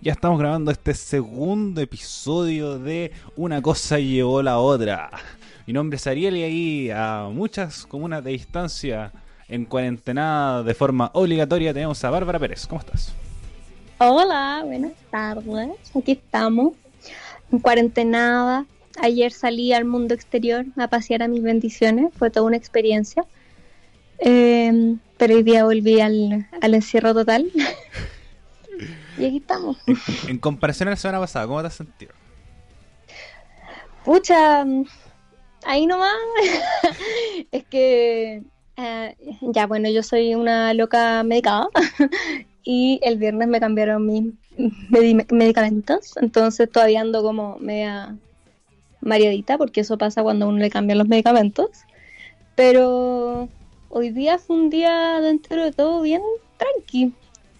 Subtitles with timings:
[0.00, 5.10] Ya estamos grabando este segundo episodio de Una cosa llevó la otra.
[5.66, 9.12] Mi nombre es Ariel y ahí a muchas comunas de distancia
[9.48, 12.66] en cuarentena de forma obligatoria tenemos a Bárbara Pérez.
[12.66, 13.14] ¿Cómo estás?
[13.98, 15.70] Hola, buenas tardes.
[15.96, 16.74] Aquí estamos,
[17.50, 18.66] en cuarentenada.
[19.00, 23.24] Ayer salí al mundo exterior a pasear a mis bendiciones, fue toda una experiencia.
[24.18, 27.50] Eh, pero hoy día volví al, al encierro total.
[29.18, 29.78] y aquí estamos.
[29.86, 29.96] En,
[30.28, 32.12] en, comparación a la semana pasada, ¿cómo te has sentido?
[34.04, 34.64] Pucha,
[35.64, 36.12] ahí nomás.
[37.52, 38.42] es que,
[38.76, 41.68] uh, ya bueno, yo soy una loca medicada
[42.64, 48.16] y el viernes me cambiaron mis med medicamentos, entonces todavía ando como media
[49.00, 51.70] mareadita porque eso pasa cuando uno le cambian los medicamentos.
[52.54, 53.48] Pero
[53.94, 56.20] hoy día fue un día dentro de todo bien
[56.58, 57.14] tranqui.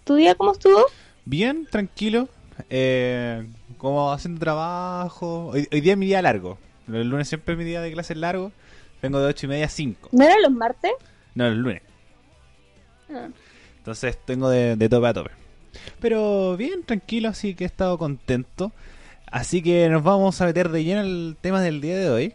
[0.05, 0.85] ¿Tu día cómo estuvo?
[1.25, 2.29] Bien, tranquilo.
[2.69, 3.47] Eh,
[3.79, 5.47] como haciendo trabajo.
[5.47, 6.59] Hoy, hoy, día es mi día largo.
[6.89, 8.53] El lunes siempre es mi día de clases largo.
[9.01, 10.09] Vengo de 8 y media a 5.
[10.13, 10.93] ¿No eran los martes?
[11.35, 11.83] No, los lunes.
[13.11, 13.29] Ah.
[13.79, 15.31] Entonces tengo de, de tope a tope.
[16.01, 18.73] Pero bien, tranquilo, así que he estado contento.
[19.27, 22.35] Así que nos vamos a meter de lleno el tema del día de hoy.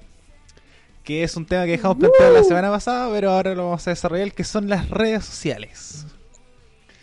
[1.03, 3.91] Que es un tema que dejamos planteado la semana pasada, pero ahora lo vamos a
[3.91, 6.05] desarrollar, que son las redes sociales.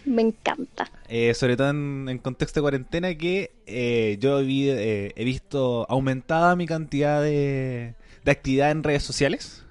[0.05, 0.91] Me encanta.
[1.09, 5.85] Eh, sobre todo en, en, contexto de cuarentena, que eh, yo vi, eh, he visto
[5.89, 9.65] aumentada mi cantidad de, de actividad en redes sociales.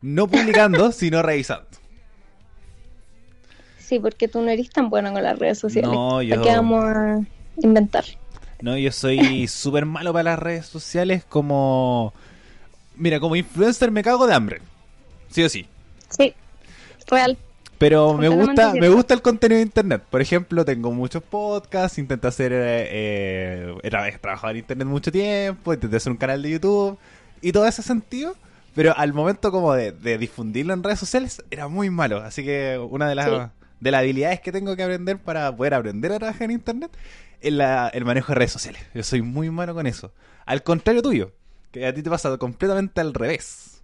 [0.00, 1.68] No publicando, sino revisando.
[3.78, 5.90] Sí, porque tú no eres tan bueno con las redes sociales.
[5.90, 6.42] No, yo...
[6.42, 7.20] ¿Qué vamos a
[7.56, 8.04] inventar?
[8.60, 12.12] No, yo soy súper malo para las redes sociales como...
[12.98, 14.60] Mira, como influencer me cago de hambre.
[15.30, 15.66] Sí o sí.
[16.10, 16.34] Sí,
[17.06, 17.38] real.
[17.78, 20.02] Pero me gusta, me gusta el contenido de internet.
[20.10, 25.72] Por ejemplo, tengo muchos podcasts, intento hacer, eh, eh, he trabajado en internet mucho tiempo,
[25.72, 26.98] intenté hacer un canal de YouTube
[27.40, 28.34] y todo ese sentido.
[28.74, 32.18] Pero al momento como de, de difundirlo en redes sociales era muy malo.
[32.18, 33.50] Así que una de las, sí.
[33.80, 36.90] de las habilidades que tengo que aprender para poder aprender a trabajar en internet
[37.40, 38.82] es la, el manejo de redes sociales.
[38.94, 40.12] Yo soy muy malo con eso.
[40.46, 41.32] Al contrario tuyo,
[41.70, 43.82] que a ti te pasa completamente al revés.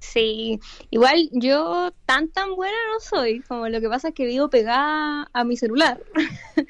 [0.00, 0.58] Sí,
[0.90, 5.28] igual yo tan tan buena no soy, como lo que pasa es que vivo pegada
[5.32, 6.00] a mi celular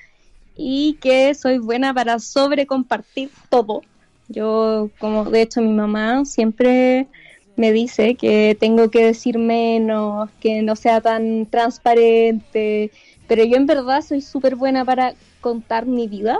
[0.56, 3.80] y que soy buena para sobre compartir todo.
[4.28, 7.08] Yo, como de hecho mi mamá siempre
[7.56, 12.90] me dice que tengo que decir menos, que no sea tan transparente,
[13.26, 16.38] pero yo en verdad soy súper buena para contar mi vida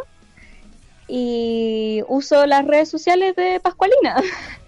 [1.08, 4.16] y uso las redes sociales de Pascualina.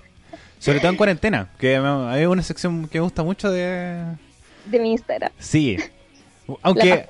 [0.59, 4.03] Sobre todo en cuarentena, que hay una sección que me gusta mucho de...
[4.65, 5.31] De mi Instagram.
[5.39, 5.77] Sí.
[6.63, 7.05] Aunque,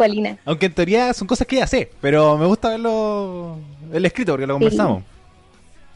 [0.45, 3.59] aunque en teoría son cosas que ya sé, pero me gusta verlo
[3.93, 5.03] el escrito porque lo conversamos.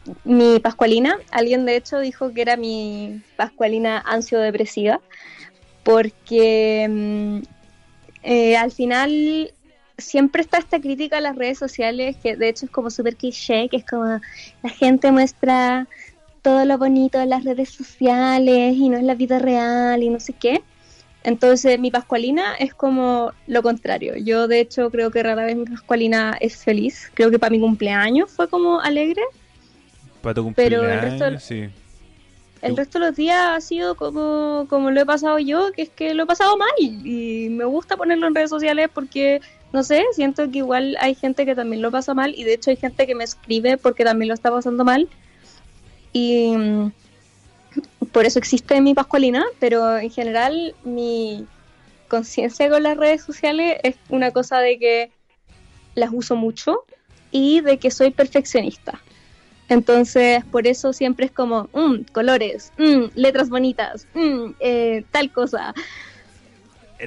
[0.05, 0.13] Sí.
[0.23, 5.01] Mi Pascualina, alguien de hecho dijo que era mi Pascualina ansio-depresiva,
[5.83, 7.41] porque
[8.23, 9.53] eh, al final
[9.99, 13.69] siempre está esta crítica a las redes sociales, que de hecho es como súper cliché,
[13.69, 14.05] que es como
[14.63, 15.87] la gente muestra
[16.41, 20.19] todo lo bonito de las redes sociales y no es la vida real y no
[20.19, 20.61] sé qué.
[21.23, 24.15] Entonces mi Pascualina es como lo contrario.
[24.15, 27.11] Yo de hecho creo que rara vez mi Pascualina es feliz.
[27.13, 29.21] Creo que para mi cumpleaños fue como alegre.
[30.21, 31.69] Para tu cumpleaños, pero el resto, de, sí.
[32.61, 35.89] el resto de los días ha sido como, como lo he pasado yo, que es
[35.89, 36.69] que lo he pasado mal.
[36.79, 39.41] Y me gusta ponerlo en redes sociales porque,
[39.71, 42.71] no sé, siento que igual hay gente que también lo pasa mal y de hecho
[42.71, 45.07] hay gente que me escribe porque también lo está pasando mal
[46.11, 46.91] y mm,
[48.11, 51.45] por eso existe mi Pascualina, pero en general mi
[52.07, 55.11] conciencia con las redes sociales es una cosa de que
[55.93, 56.83] las uso mucho
[57.31, 58.99] y de que soy perfeccionista.
[59.67, 65.75] Entonces, por eso siempre es como, mmm, colores, mmm, letras bonitas, mmm, eh, tal cosa.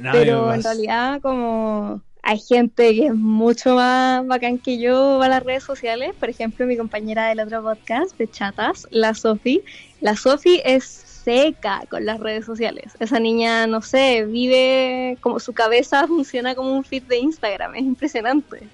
[0.01, 5.29] Nada Pero en realidad, como hay gente que es mucho más bacán que yo a
[5.29, 6.13] las redes sociales.
[6.19, 9.63] Por ejemplo, mi compañera del otro podcast de chatas, la Sofi.
[10.01, 12.93] La Sofi es seca con las redes sociales.
[13.01, 17.75] Esa niña, no sé, vive como su cabeza funciona como un feed de Instagram.
[17.75, 18.69] Es impresionante.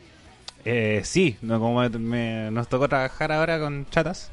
[0.65, 4.31] Eh, sí, no, como me, nos tocó trabajar ahora con chatas.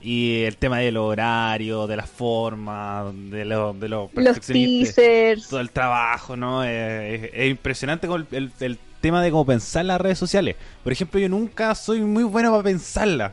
[0.00, 5.48] Y el tema del horario, de la forma, de, lo, de los Los teasers.
[5.48, 6.64] todo el trabajo, ¿no?
[6.64, 10.56] Eh, es, es, impresionante con el, el, el, tema de cómo pensar las redes sociales.
[10.82, 13.32] Por ejemplo, yo nunca soy muy bueno para pensarla.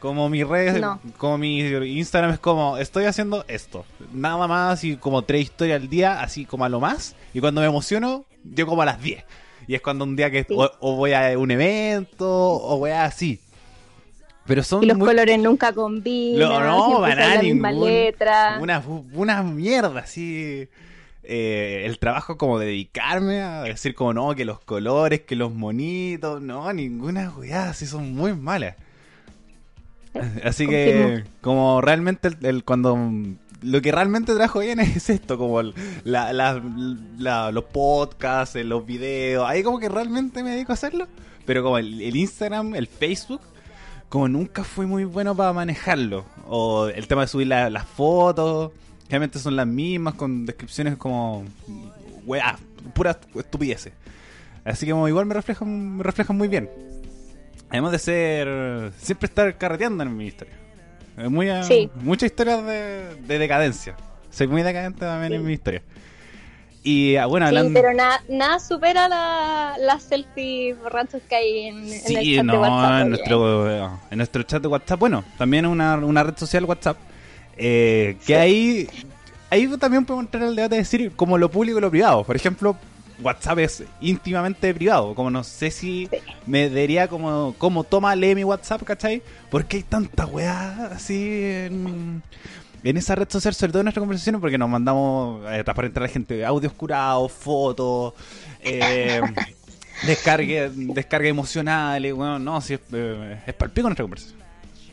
[0.00, 0.98] Como mi red, No.
[1.18, 3.84] como mi Instagram es como, estoy haciendo esto.
[4.14, 7.14] Nada más y como tres historias al día, así como a lo más.
[7.34, 9.22] Y cuando me emociono, yo como a las 10.
[9.68, 13.40] Y es cuando un día que o, voy a un evento o voy a así.
[14.50, 16.48] Pero son y los colores nunca combinan.
[16.48, 18.58] No, no, para ninguna letra.
[18.60, 18.82] Una,
[19.12, 20.66] una mierda así.
[21.22, 25.54] Eh, el trabajo como de dedicarme a decir como no, que los colores, que los
[25.54, 28.74] monitos, no, ninguna weá, así son muy malas.
[30.42, 32.98] Así que como realmente el, cuando
[33.62, 35.74] lo que realmente trajo bien es esto, como los
[37.72, 41.06] podcasts, los videos, ahí como que realmente me dedico a hacerlo,
[41.46, 43.42] pero como el, Instagram, el Facebook,
[44.10, 48.72] como nunca fui muy bueno para manejarlo, o el tema de subir las fotos,
[49.08, 51.44] realmente son las mismas, con descripciones como,
[52.26, 52.58] weá,
[52.92, 53.92] puras estupideces.
[54.64, 56.68] Así que como igual me reflejan, me reflejan muy bien.
[57.70, 58.92] Además de ser.
[58.98, 60.54] Siempre estar carreteando en mi historia.
[61.28, 61.48] Muy,
[62.02, 63.96] Muchas historias de, decadencia.
[64.30, 65.82] Soy muy decadente también en mi historia.
[66.82, 67.68] Y ah, bueno, hablando...
[67.68, 72.58] Sí, pero nada, nada supera las la selfies borrachos que hay en, el chat de
[72.58, 73.02] WhatsApp.
[73.02, 74.98] En nuestro, en nuestro chat de WhatsApp.
[74.98, 76.96] Bueno, también una, una red social WhatsApp.
[77.56, 78.88] Eh, que ahí,
[79.50, 82.24] ahí también podemos entrar al debate de decir como lo público y lo privado.
[82.24, 82.74] Por ejemplo,
[83.22, 85.14] WhatsApp es íntimamente privado.
[85.14, 86.08] Como no sé si
[86.46, 89.22] me diría como, como toma, lee mi WhatsApp, ¿cachai?
[89.50, 92.22] Porque hay tanta weá así en,
[92.82, 96.12] esa red social, sobre todo en nuestras conversaciones, porque nos mandamos eh, transparentar a la
[96.12, 98.14] gente audios curados, fotos,
[98.62, 99.20] eh,
[100.06, 104.40] descarga, descarga emocionales, bueno, no, si es, eh, es palpico nuestra conversación.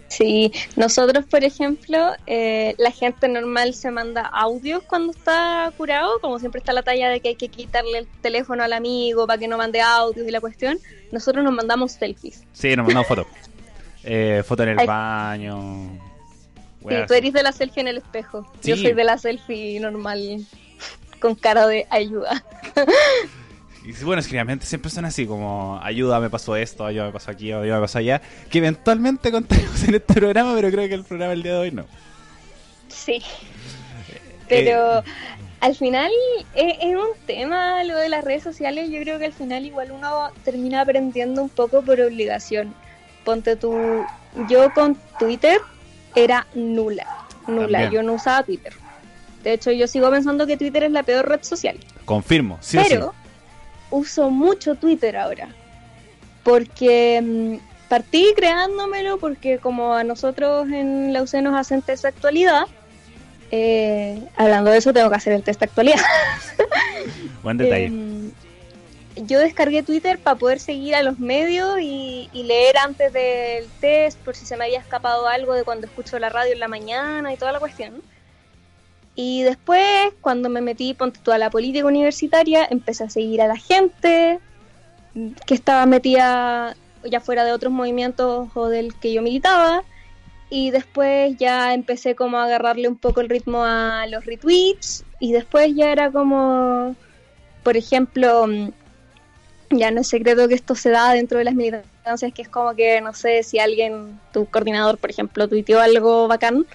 [0.07, 6.40] Sí, nosotros, por ejemplo, eh, la gente normal se manda audios cuando está curado, como
[6.40, 9.48] siempre está la talla de que hay que quitarle el teléfono al amigo para que
[9.48, 10.80] no mande audios y la cuestión.
[11.12, 12.44] Nosotros nos mandamos selfies.
[12.54, 13.28] Sí, nos mandamos fotos.
[14.04, 16.06] eh, fotos en el baño.
[16.89, 18.51] Sí, tú eres de la selfie en el espejo.
[18.63, 20.45] Yo soy de la selfie normal,
[21.19, 22.44] con cara de ayuda.
[23.88, 27.31] Y bueno, es que siempre son así, como ayuda, me pasó esto, ayuda, me pasó
[27.31, 28.22] aquí, ayuda, me pasó allá.
[28.50, 31.72] Que eventualmente contaremos en este programa, pero creo que el programa del día de hoy
[31.72, 31.86] no.
[32.90, 33.22] Sí.
[34.50, 35.04] Pero eh,
[35.62, 36.12] al final
[36.54, 38.90] es, un tema lo de las redes sociales.
[38.90, 42.74] Yo creo que al final igual uno termina aprendiendo un poco por obligación.
[43.24, 43.74] Ponte tú,
[44.50, 45.62] yo con Twitter
[46.18, 47.06] era nula,
[47.48, 47.90] nula.
[47.90, 48.74] Yo no usaba Twitter.
[49.44, 51.78] De hecho, yo sigo pensando que Twitter es la peor red social.
[52.06, 52.78] Confirmo, sí.
[52.88, 53.14] Pero,
[53.92, 55.50] uso mucho Twitter ahora.
[56.44, 62.10] Porque mm, partí creándomelo porque como a nosotros en la UC nos hacen test de
[62.10, 62.64] actualidad,
[63.52, 66.02] eh, hablando de eso tengo que hacer el test de actualidad.
[67.44, 67.86] Buen detalle.
[67.86, 68.31] Em,
[69.25, 74.36] yo descargué Twitter para poder seguir a los medios y, leer antes del test por
[74.36, 77.38] si se me había escapado algo de cuando escucho la radio en la mañana y
[77.38, 78.02] toda la cuestión.
[79.16, 84.40] Y después, cuando me metí toda la política universitaria, empecé a seguir a la gente
[85.46, 89.84] que estaba metida ya fuera de otros movimientos o del que yo militaba.
[90.50, 95.04] Y después ya empecé como a agarrarle un poco el ritmo a los retweets.
[95.19, 96.96] Y después ya era como,
[97.64, 98.46] por ejemplo,
[99.69, 102.75] ya no es secreto que esto se da dentro de las militancias, que es como
[102.75, 106.66] que, no sé, si alguien, tu coordinador, por ejemplo, tuiteó algo bacán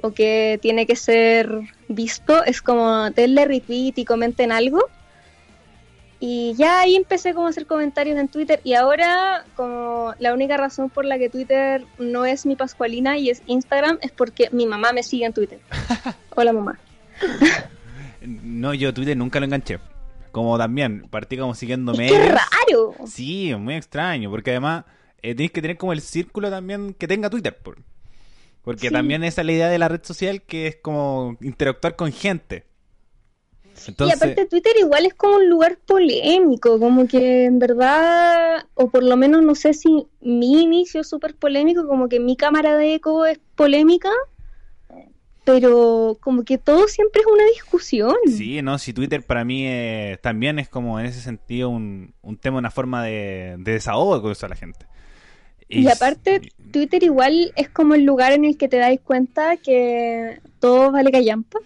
[0.00, 1.48] o que tiene que ser
[1.88, 4.88] visto, es como denle retweet y comenten algo.
[6.18, 10.56] Y ya ahí empecé como a hacer comentarios en Twitter y ahora como la única
[10.56, 14.66] razón por la que Twitter no es mi Pascualina y es Instagram es porque mi
[14.66, 15.58] mamá me sigue en Twitter.
[16.36, 16.78] Hola mamá.
[18.20, 19.80] no, yo Twitter nunca lo enganché.
[20.32, 22.08] Como también, partí como siguiéndome.
[22.08, 22.94] ¡Qué raro!
[23.06, 24.84] Sí, muy extraño, porque además
[25.22, 27.56] eh, tienes que tener como el círculo también que tenga Twitter.
[27.56, 27.78] Por,
[28.62, 32.12] porque también esa es la idea de la red social que es como interactuar con
[32.12, 32.64] gente.
[33.98, 39.02] Y aparte Twitter igual es como un lugar polémico, como que en verdad, o por
[39.02, 42.94] lo menos no sé si mi inicio es súper polémico, como que mi cámara de
[42.94, 44.10] eco es polémica,
[45.44, 48.16] pero como que todo siempre es una discusión.
[48.26, 49.66] Sí, no, si Twitter para mí
[50.20, 54.46] también es como en ese sentido un, tema, una forma de, de desahogo con eso
[54.46, 54.86] a la gente.
[55.68, 60.38] Y, aparte, Twitter igual es como el lugar en el que te dais cuenta que
[60.58, 61.58] todo vale callampa.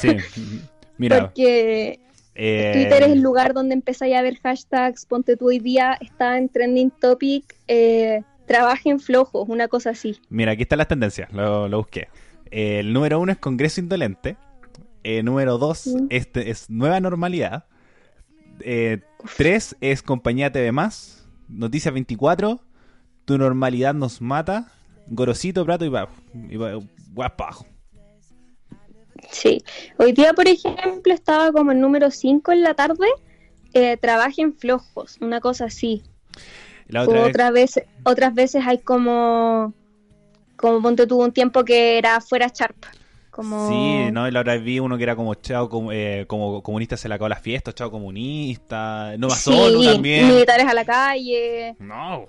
[0.00, 0.16] Sí,
[0.98, 1.20] mira.
[1.20, 2.00] Porque
[2.34, 6.38] eh, Twitter es el lugar donde empezáis a ver hashtags, ponte tú hoy día, está
[6.38, 10.18] en trending topic, eh, trabajen flojos, una cosa así.
[10.30, 12.08] Mira, aquí están las tendencias, lo, busqué.
[12.50, 14.36] El número uno es Congreso Indolente.
[15.02, 17.66] el número dos este es Nueva Normalidad.
[18.60, 19.00] Eh,
[19.36, 21.28] tres es Compañía TV Más.
[21.48, 22.60] Noticias 24
[23.30, 24.72] tu normalidad nos mata,
[25.06, 26.12] Gorosito, Prato y Bajo.
[26.48, 27.64] Y Bajo.
[29.30, 29.62] Sí.
[29.98, 33.06] Hoy día, por ejemplo, estaba como el número 5 en la tarde,
[33.72, 36.02] eh, trabajen flojos, una cosa así.
[38.02, 39.74] otras veces hay como,
[40.60, 42.84] como ponte tuvo un tiempo que era fuera Sharp.
[43.30, 43.68] Como...
[43.68, 44.28] Sí, ¿no?
[44.28, 47.08] Y la otra vez vi uno que era como chao como, eh, como comunista se
[47.08, 50.28] le acabó las fiestas, chao comunista, no va solo también.
[50.28, 51.76] militares a la calle.
[51.78, 52.26] No.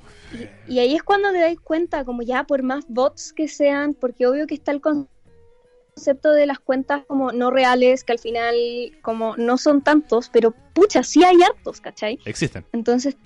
[0.67, 3.95] Y, y, ahí es cuando te dais cuenta, como ya por más bots que sean,
[3.95, 8.55] porque obvio que está el concepto de las cuentas como no reales, que al final
[9.01, 12.19] como no son tantos, pero pucha, sí hay hartos, ¿cachai?
[12.25, 12.63] Existen.
[12.71, 13.17] Entonces,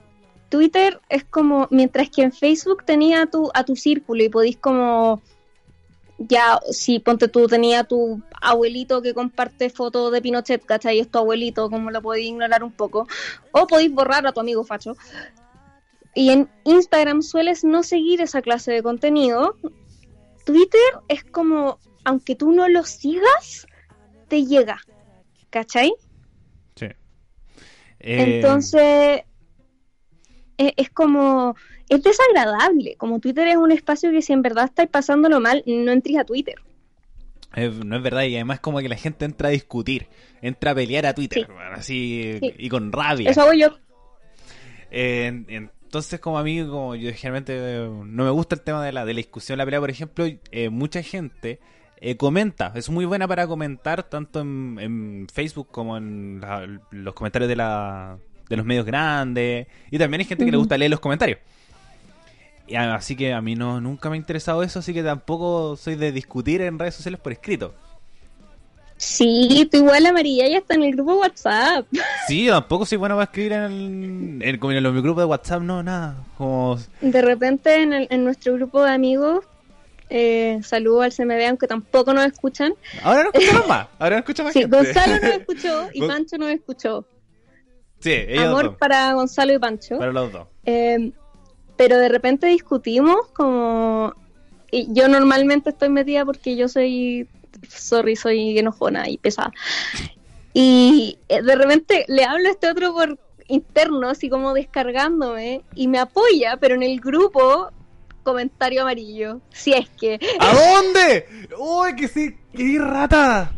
[0.50, 4.58] Twitter es como, mientras que en Facebook tenía a tu, a tu círculo y podís
[4.58, 5.22] como,
[6.18, 11.00] ya, si ponte tú, tenía tu abuelito que comparte fotos de Pinochet, ¿cachai?
[11.00, 13.08] Es tu abuelito, como lo podéis ignorar un poco,
[13.52, 14.96] o podéis borrar a tu amigo facho.
[16.14, 19.58] Y en Instagram sueles no seguir esa clase de contenido.
[20.46, 23.68] Twitter es como aunque tú no lo sigas,
[24.30, 24.80] te llega.
[25.50, 25.94] ¿Cachai?
[26.76, 26.86] Sí.
[28.00, 29.24] Eh, Entonces,
[30.58, 31.56] es, como,
[31.90, 32.96] es desagradable.
[32.98, 36.24] Como Twitter es un espacio que si en verdad estáis pasándolo mal, no entres a
[36.24, 36.56] Twitter.
[37.56, 40.08] no es verdad, y además como que la gente entra a discutir,
[40.42, 43.30] entra a pelear a Twitter, así, y con rabia.
[43.30, 43.78] Eso hago yo.
[44.92, 49.14] entonces, como a mí, como yo generalmente no me gusta el tema de la, de
[49.14, 51.60] la discusión, la pelea, por ejemplo, eh, mucha gente
[51.98, 52.72] eh, comenta.
[52.76, 56.42] Es muy buena para comentar tanto en, Facebook como en
[56.92, 58.18] los comentarios de, la,
[58.50, 59.68] de los medios grandes.
[59.92, 61.40] Y también hay gente que le gusta leer los comentarios.
[62.68, 65.96] Y así que a mí no nunca me ha interesado eso, así que tampoco soy
[65.96, 67.76] de discutir en redes sociales por escrito.
[68.98, 71.86] Sí, tú igual amarilla ya está en el grupo WhatsApp.
[72.28, 76.16] Sí, tampoco soy bueno para escribir en, el, en, en, grupo de WhatsApp, no, nada.
[76.38, 76.80] Como...
[77.02, 79.46] De repente en, en nuestro grupo de amigos
[80.10, 82.74] eh, saludo al CMB, aunque tampoco nos escuchan.
[83.04, 83.88] Ahora no escuchan más.
[84.00, 84.54] Ahora no escuchan más.
[84.54, 87.06] Sí, Gonzalo nos escuchó y Pancho nos escuchó.
[88.06, 89.98] Sí, Amor para Gonzalo y Pancho.
[89.98, 90.48] Para los dos.
[90.64, 91.12] Eh,
[91.76, 94.14] pero de repente discutimos como...
[94.70, 97.28] Y yo normalmente estoy metida porque yo soy...
[97.68, 99.52] Sorry, soy enojona y pesada.
[100.54, 105.88] Y eh, de repente le hablo a este otro por interno, así como descargándome, y
[105.88, 107.72] me apoya, pero en el grupo
[108.22, 109.42] comentario amarillo.
[109.50, 110.20] Si es que.
[110.40, 111.50] ¿A dónde?
[111.58, 112.38] ¡Uy, que sí!
[112.56, 113.52] ¡Qué rata!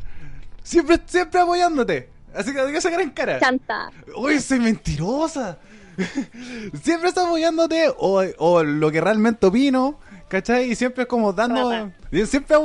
[0.64, 2.17] Siempre, siempre apoyándote.
[2.38, 3.40] Así que que sacar en cara.
[3.40, 3.90] Chanta.
[4.16, 5.58] ¡Uy, soy mentirosa!
[6.84, 10.00] siempre está apoyándote o, o, lo que realmente opino.
[10.28, 10.72] ¿Cachai?
[10.72, 11.90] Y siempre es como dando.
[12.26, 12.58] Siempre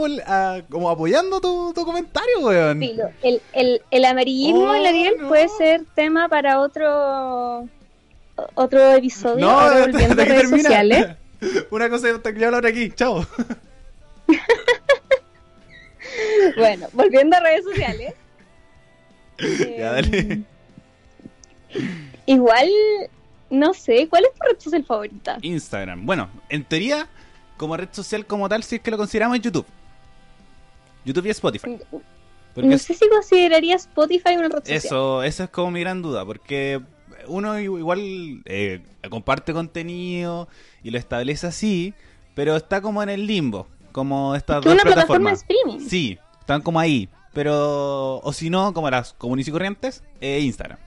[0.69, 2.83] como apoyando tu, tu comentario, weón.
[2.83, 7.69] el, el, el amarillismo oh, Ariel puede ser tema para otro
[8.55, 9.47] otro episodio.
[9.47, 11.07] No, ahora volviendo a redes sociales.
[11.71, 13.26] Una cosa que voy a hablar aquí, chao.
[16.57, 18.14] bueno, volviendo a redes sociales.
[19.78, 20.18] ya, dale.
[20.18, 20.44] Em,
[22.26, 22.68] igual,
[23.50, 25.38] no sé, ¿cuál es tu red social favorita?
[25.42, 26.06] Instagram.
[26.06, 27.08] Bueno, en teoría,
[27.56, 29.66] como red social como tal, si es que lo consideramos YouTube.
[31.04, 31.78] YouTube y Spotify.
[32.56, 34.76] no sé si consideraría Spotify una red social.
[34.76, 36.80] Eso, eso es como mi gran duda, porque
[37.26, 38.80] uno igual eh,
[39.11, 40.49] comparte contenido
[40.82, 41.94] y lo establece así,
[42.34, 45.44] pero está como en el limbo, como estas dos una plataformas.
[45.44, 45.88] Plataforma streaming.
[45.88, 50.78] Sí, están como ahí, pero o si no, como las comunes y corrientes, eh, Instagram.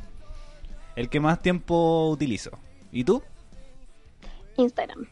[0.96, 2.52] El que más tiempo utilizo.
[2.92, 3.22] ¿Y tú?
[4.58, 5.06] Instagram.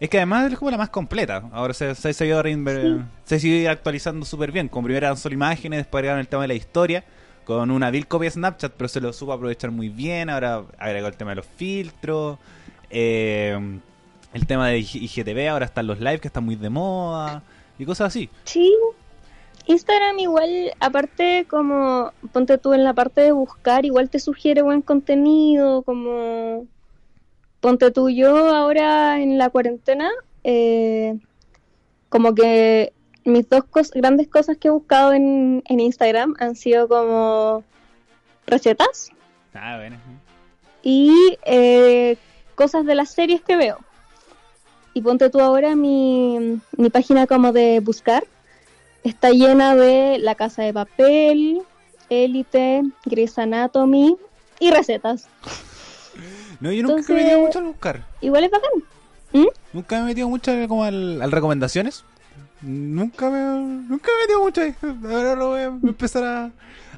[0.00, 1.48] Es que además es como la más completa.
[1.52, 4.68] Ahora se, se, se sigue actualizando súper bien.
[4.68, 7.04] Como primero eran solo imágenes, después agregaron el tema de la historia
[7.44, 10.28] con una vil copia de Snapchat, pero se lo supo aprovechar muy bien.
[10.28, 12.38] Ahora agregó el tema de los filtros,
[12.90, 13.58] eh,
[14.34, 17.42] el tema de IGTV, ahora están los live que están muy de moda
[17.78, 18.28] y cosas así.
[18.44, 18.74] Sí,
[19.68, 24.80] Instagram igual, aparte como, ponte tú en la parte de buscar, igual te sugiere buen
[24.80, 26.66] contenido, como,
[27.60, 30.10] ponte tú yo ahora en la cuarentena,
[30.42, 31.18] eh,
[32.08, 32.94] como que
[33.24, 37.62] mis dos grandes cosas que he buscado en, Instagram han sido como
[38.46, 39.10] recetas.
[39.52, 39.98] Ah, bueno.
[40.82, 42.16] Y eh,
[42.54, 43.76] cosas de las series que veo.
[44.94, 48.24] Y ponte tú ahora mi, mi página como de buscar.
[49.08, 51.62] Está llena de La Casa de Papel,
[52.10, 54.18] Élite, Grey's Anatomy
[54.60, 55.28] y recetas.
[56.60, 58.06] No, yo nunca me he metido mucho al buscar.
[58.20, 58.70] Igual es bacán.
[59.32, 59.46] ¿Mm?
[59.72, 62.04] Nunca me he metido mucho como al recomendaciones.
[62.60, 64.74] Nunca me, nunca me metido mucho ahí.
[64.82, 66.50] Ahora lo voy a empezar a,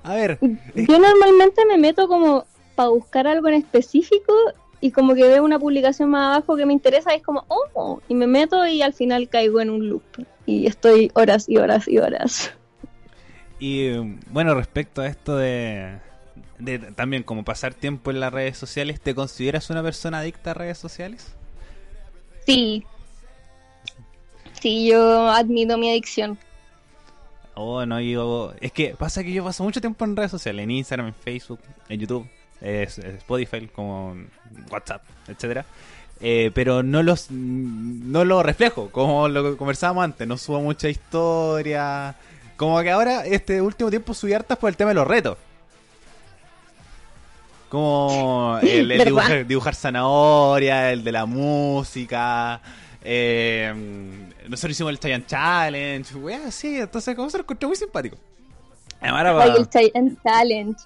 [0.03, 0.41] a ver.
[0.75, 4.35] Yo normalmente me meto como para buscar algo en específico
[4.81, 8.01] y como que veo una publicación más abajo que me interesa y es como, oh,
[8.09, 10.03] y me meto y al final caigo en un loop
[10.47, 12.53] y estoy horas y horas y horas.
[13.59, 13.91] Y
[14.31, 15.99] bueno, respecto a esto de,
[16.59, 20.55] de también como pasar tiempo en las redes sociales, ¿te consideras una persona adicta a
[20.55, 21.35] redes sociales?
[22.47, 22.85] Sí.
[24.61, 26.39] Sí, yo admito mi adicción.
[27.55, 28.55] Oh, no, yo...
[28.61, 31.61] Es que pasa que yo paso mucho tiempo en redes sociales, en Instagram, en Facebook,
[31.89, 32.27] en YouTube,
[32.61, 34.17] en Spotify, como
[34.71, 35.65] WhatsApp, etcétera.
[36.23, 42.15] Eh, pero no los no lo reflejo, como lo conversábamos antes, no subo mucha historia.
[42.57, 45.39] Como que ahora, este último tiempo subí hartas por el tema de los retos.
[47.71, 52.61] Como el, dibujar, dibujar, zanahoria, el de la música.
[53.03, 53.73] Eh,
[54.47, 56.15] nosotros hicimos el Giant Challenge.
[56.17, 58.19] Wea, sí, entonces, como se lo encontré muy simpático.
[59.01, 59.69] Ahora el
[60.23, 60.77] Challenge.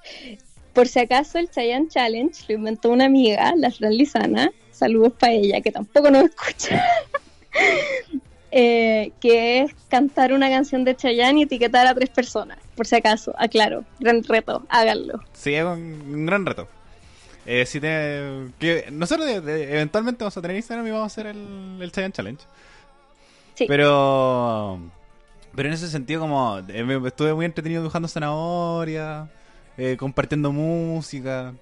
[0.74, 4.52] Por si acaso, el Giant Challenge lo inventó una amiga, la Fran Lizana.
[4.72, 6.84] Saludos para ella, que tampoco nos escucha.
[8.56, 12.94] Eh, que es cantar una canción de Chayanne y etiquetar a tres personas, por si
[12.94, 15.18] acaso, aclaro, gran reto, háganlo.
[15.32, 16.68] Sí, es un, gran reto.
[17.46, 21.78] Eh, si te, que nosotros eventualmente vamos a tener Instagram y vamos a hacer el,
[21.80, 22.44] el Chayanne Challenge.
[23.56, 23.64] Sí.
[23.66, 24.78] Pero,
[25.56, 29.28] pero en ese sentido como eh, estuve muy entretenido dibujando zanahoria,
[29.98, 31.54] compartiendo música.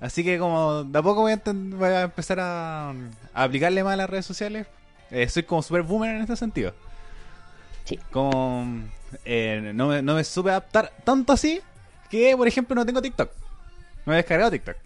[0.00, 4.10] Así que como de a poco voy a, empezar a, a, aplicarle más a las
[4.10, 4.66] redes sociales
[5.10, 6.72] eh, soy como super boomer en este sentido.
[7.84, 7.98] Sí.
[8.10, 8.84] Como
[9.24, 11.60] eh, no, me, no me supe adaptar tanto así
[12.10, 13.30] que, por ejemplo, no tengo TikTok.
[14.04, 14.76] No he descargado TikTok.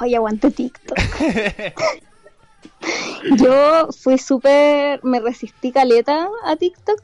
[0.00, 0.98] Ay, aguante TikTok.
[3.36, 5.00] Yo fui súper.
[5.04, 7.00] Me resistí caleta a TikTok.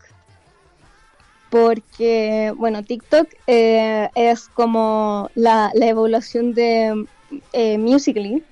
[1.51, 7.07] Porque, bueno, TikTok eh, es como la, la evolución de
[7.53, 8.43] eh, Musically.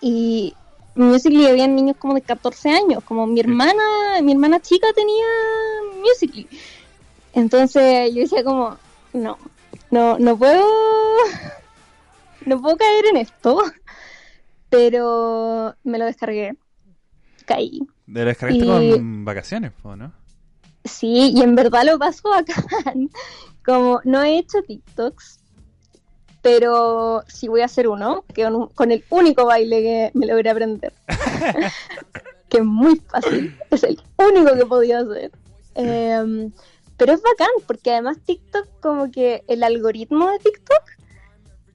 [0.00, 0.54] Y
[0.96, 3.82] Musical.ly había niños como de 14 años, como mi hermana,
[4.22, 5.24] mi hermana chica tenía
[6.00, 6.48] Musical.ly.
[7.34, 8.76] Entonces yo decía como,
[9.12, 9.38] no,
[9.90, 10.66] no, no puedo,
[12.46, 13.62] no puedo caer en esto.
[14.70, 16.56] Pero me lo descargué,
[17.44, 17.80] caí.
[18.06, 20.21] ¿De lo descargaste con vacaciones, no?
[20.84, 22.54] Sí, y en verdad lo paso acá.
[23.64, 25.38] Como no he hecho TikToks,
[26.42, 30.92] pero si voy a hacer uno, que con, el único baile que me logré aprender,
[32.48, 35.30] que es muy fácil, es el único que podía hacer.
[35.76, 36.52] Em,
[36.96, 40.82] pero es bacán, porque además TikTok, como que el algoritmo de TikTok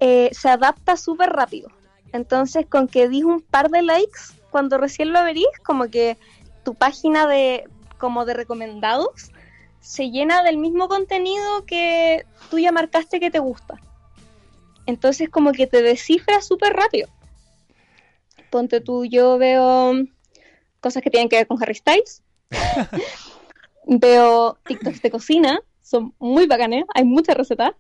[0.02, 1.70] eh, se adapta súper rápido.
[2.12, 4.20] Entonces, con que dis un par de likes,
[4.52, 6.18] cuando recién lo abrís, como que
[6.64, 9.32] tu página de, como de recomendados
[9.80, 13.80] se llena del mismo contenido que tú ya marcaste que te gusta.
[14.86, 17.10] Entonces como que te descifra súper rápido.
[18.50, 19.94] Ponte tú, yo veo
[20.80, 22.24] cosas que tienen que ver con Harry Styles.
[23.86, 27.72] veo TikToks de cocina, son muy bacanes, hay muchas recetas.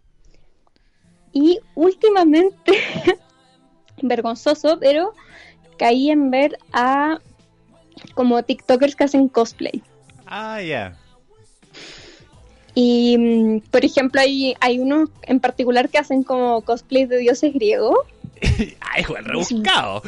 [1.33, 2.73] Y últimamente,
[4.01, 5.13] vergonzoso, pero
[5.77, 7.19] caí en ver a
[8.15, 9.83] como TikTokers que hacen cosplay.
[10.29, 10.97] Ah, ya.
[12.79, 17.51] Y, mm, por ejemplo, hay, hay unos en particular que hacen como cosplay de dioses
[17.53, 17.97] griegos.
[18.81, 20.03] ¡Ay, Juan, rebuscado!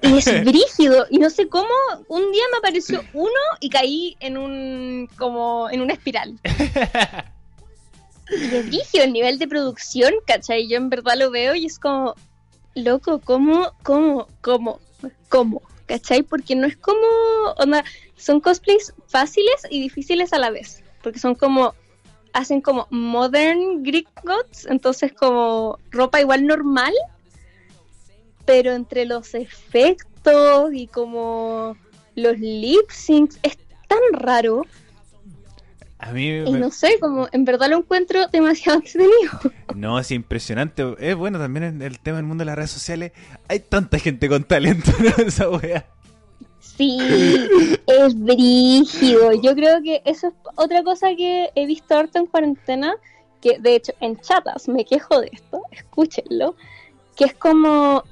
[0.00, 1.06] Y es brígido.
[1.10, 1.68] Y no sé cómo,
[2.06, 6.38] un día me apareció uno y caí en un, como, en una espiral.
[8.30, 10.68] y es brígido el nivel de producción, ¿cachai?
[10.68, 12.14] Yo en verdad lo veo y es como,
[12.76, 14.78] loco, ¿cómo, cómo, cómo,
[15.28, 15.62] cómo?
[15.86, 16.22] ¿Cachai?
[16.22, 17.06] Porque no es como,
[18.16, 20.82] son cosplays fáciles y difíciles a la vez.
[21.02, 21.74] Porque son como
[22.34, 26.92] hacen como modern Greek gods, entonces como ropa igual normal,
[28.44, 31.76] pero entre los efectos y como
[32.16, 33.56] los lip syncs es
[33.88, 34.66] tan raro.
[35.98, 39.30] A mí y no sé, como en verdad lo encuentro demasiado entretenido.
[39.74, 40.94] No, es impresionante.
[40.98, 43.12] Es bueno también en el tema del mundo de las redes sociales.
[43.48, 45.86] Hay tanta gente con talento en esa wea.
[46.76, 46.98] Sí,
[47.86, 49.32] es brígido.
[49.40, 52.94] Yo creo que eso es otra cosa que he visto ahorita en cuarentena,
[53.40, 56.56] que de hecho en chatas me quejo de esto, escúchenlo,
[57.14, 58.02] que es como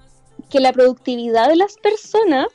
[0.48, 2.46] que la productividad de las personas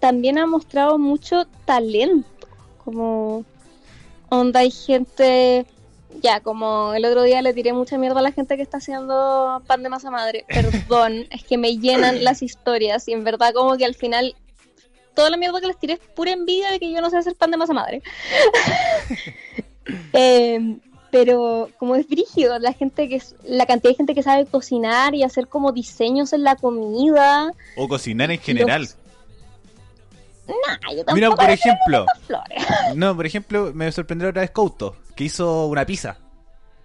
[0.00, 2.46] también ha mostrado mucho talento.
[2.84, 3.46] Como
[4.36, 5.66] onda hay gente,
[6.22, 9.62] ya como el otro día le tiré mucha mierda a la gente que está haciendo
[9.66, 10.44] pan de masa madre.
[10.48, 14.34] Perdón, es que me llenan las historias y en verdad como que al final
[15.14, 17.34] toda la mierda que les tiré es pura envidia de que yo no sé hacer
[17.34, 18.02] pan de masa madre.
[20.14, 20.78] Eh,
[21.10, 25.14] pero como es brígido, la gente que es, la cantidad de gente que sabe cocinar
[25.14, 27.52] y hacer como diseños en la comida.
[27.76, 28.88] O cocinar en general.
[30.46, 32.06] Yo Mira, por ejemplo.
[32.94, 36.18] No, por ejemplo, me sorprendió otra vez Couto, que hizo una pizza.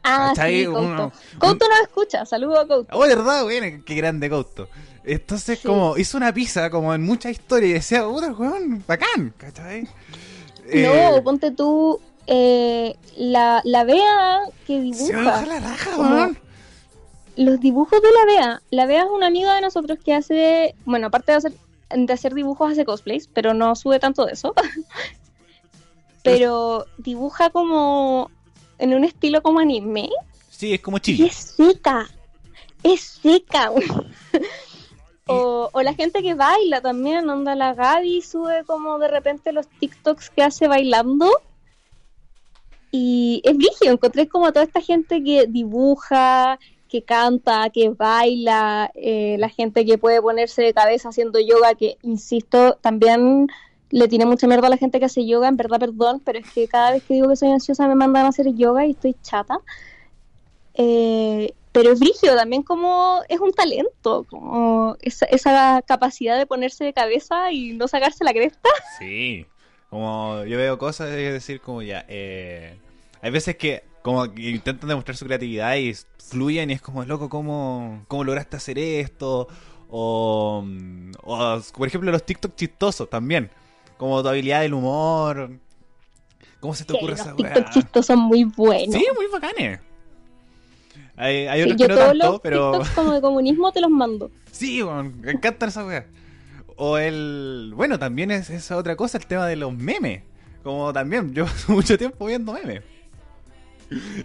[0.04, 1.12] Ah, sí, Couto.
[1.38, 2.98] Couto no escucha, saludo a Couto.
[2.98, 4.69] Oh, verdad, bueno, qué grande Couto.
[5.04, 9.84] Entonces, como hizo una pizza como en mucha historia y decía, puta, weón, bacán, ¿cachai?
[10.65, 15.39] No, eh, ponte tú eh, la, la Bea que dibuja.
[15.39, 16.38] Se la raja, weón.
[17.36, 18.62] Los dibujos de la Bea.
[18.69, 21.54] La Bea es una amiga de nosotros que hace, bueno, aparte de hacer,
[21.95, 24.54] de hacer dibujos, hace cosplays, pero no sube tanto de eso.
[26.23, 28.30] pero dibuja como
[28.78, 30.10] en un estilo como anime.
[30.49, 31.23] Sí, es como chibi.
[31.23, 32.08] Y es seca.
[32.84, 33.71] Es seca.
[35.28, 39.67] o, o, la gente que baila también, onda la Gaby sube como de repente los
[39.67, 41.30] TikToks que hace bailando.
[42.91, 46.58] Y es brígido, encontré como a toda esta gente que dibuja,
[46.89, 51.97] que canta, que baila, eh, la gente que puede ponerse de cabeza haciendo yoga, que
[52.02, 53.47] insisto, también
[53.91, 56.52] le tiene mucha mierda a la gente que hace yoga, en verdad, perdón, pero es
[56.52, 59.15] que cada vez que digo que soy ansiosa me mandan a hacer yoga y estoy
[59.21, 59.60] chata.
[60.73, 66.93] Eh, pero es brígido también como es un talento, como esa, capacidad de ponerse de
[66.93, 68.69] cabeza y no sacarse la cresta.
[68.97, 69.45] Sí,
[69.89, 72.75] como yo veo cosas, es decir, como ya, eh,
[73.21, 77.29] hay veces que como que intentan demostrar su creatividad y fluyen y es como, loco,
[77.29, 79.47] ¿cómo, cómo lograste hacer esto?
[79.89, 80.63] O,
[81.23, 83.49] o, por ejemplo, los TikTok chistosos también.
[83.97, 85.51] Como tu habilidad del humor.
[86.59, 87.55] ¿Cómo se te ocurre esa weá?
[87.55, 88.95] Los TikTok son muy buenos.
[88.95, 89.79] Sí, muy bacanes.
[91.15, 92.71] Hay, hay otros que no tanto, los pero.
[92.71, 94.31] TikToks como de comunismo te los mando.
[94.51, 96.05] Sí, me encantan esa weá.
[96.77, 97.73] O el.
[97.75, 100.23] Bueno, también es esa otra cosa, el tema de los memes.
[100.63, 102.83] Como también, yo mucho tiempo viendo memes.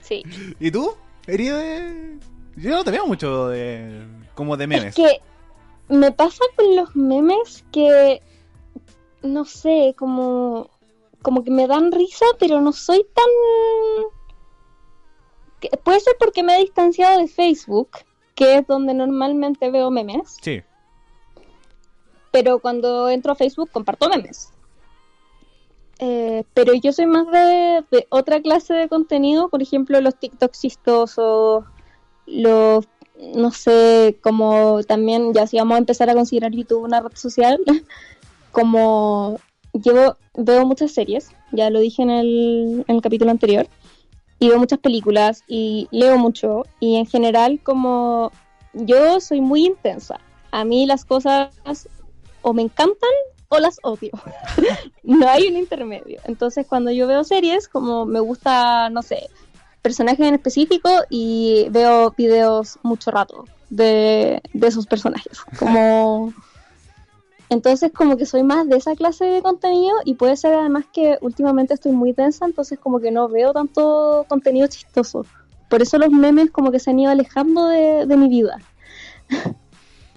[0.03, 0.23] Sí.
[0.61, 0.95] ¿Y tú?
[1.27, 2.19] ¿Eres de.?
[2.57, 4.03] Yo no te veo mucho de.
[4.35, 4.87] como de memes.
[4.87, 5.21] Es que
[5.89, 8.23] me pasa con los memes que
[9.25, 10.71] no sé, como,
[11.23, 13.25] como que me dan risa, pero no soy tan...
[15.83, 17.91] Puede ser porque me he distanciado de Facebook,
[18.35, 20.37] que es donde normalmente veo memes.
[20.43, 20.63] Sí.
[22.31, 24.53] Pero cuando entro a Facebook comparto memes.
[25.99, 31.65] Eh, pero yo soy más de, otra clase de contenido, por ejemplo, los TikToks chistosos,
[32.27, 32.87] los,
[33.35, 37.61] no sé, como también, ya si vamos a empezar a considerar YouTube una red social,
[38.53, 39.39] como
[39.73, 43.69] llevo, veo muchas series, ya lo dije en el, en el capítulo anterior,
[44.39, 48.33] y veo muchas películas y leo mucho y en general como
[48.75, 50.21] yo soy muy intensa.
[50.51, 51.51] A mí las cosas
[52.43, 53.11] o me encantan
[53.55, 54.13] o las odio.
[55.03, 56.21] no hay un intermedio.
[56.25, 59.29] Entonces cuando yo veo series, como me gusta, no sé,
[59.83, 65.41] personajes en específico y veo videos mucho rato de, de esos personajes.
[65.59, 66.33] Como
[67.49, 71.19] entonces como que soy más de esa clase de contenido y puede ser además que
[71.21, 75.27] últimamente estoy muy densa, entonces como que no veo tanto contenido chistoso.
[75.69, 78.59] Por eso los memes como que se han ido alejando de, mi vida.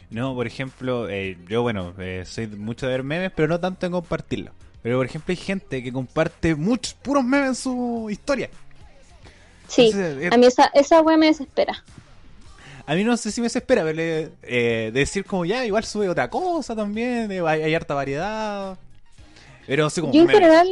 [0.10, 3.86] No, por ejemplo, eh, yo bueno, eh, soy mucho de ver memes, pero no tanto
[3.86, 4.52] en compartirlo.
[4.82, 8.50] Pero por ejemplo hay gente que comparte muchos puros memes en su historia.
[9.67, 11.84] Sí, eh, a mí esa, esa wea me desespera.
[12.86, 16.30] A mí no sé si me desespera verle eh, decir como ya, igual sube otra
[16.30, 18.78] cosa también, eh, hay, harta variedad.
[19.65, 20.70] Pero como Yo en general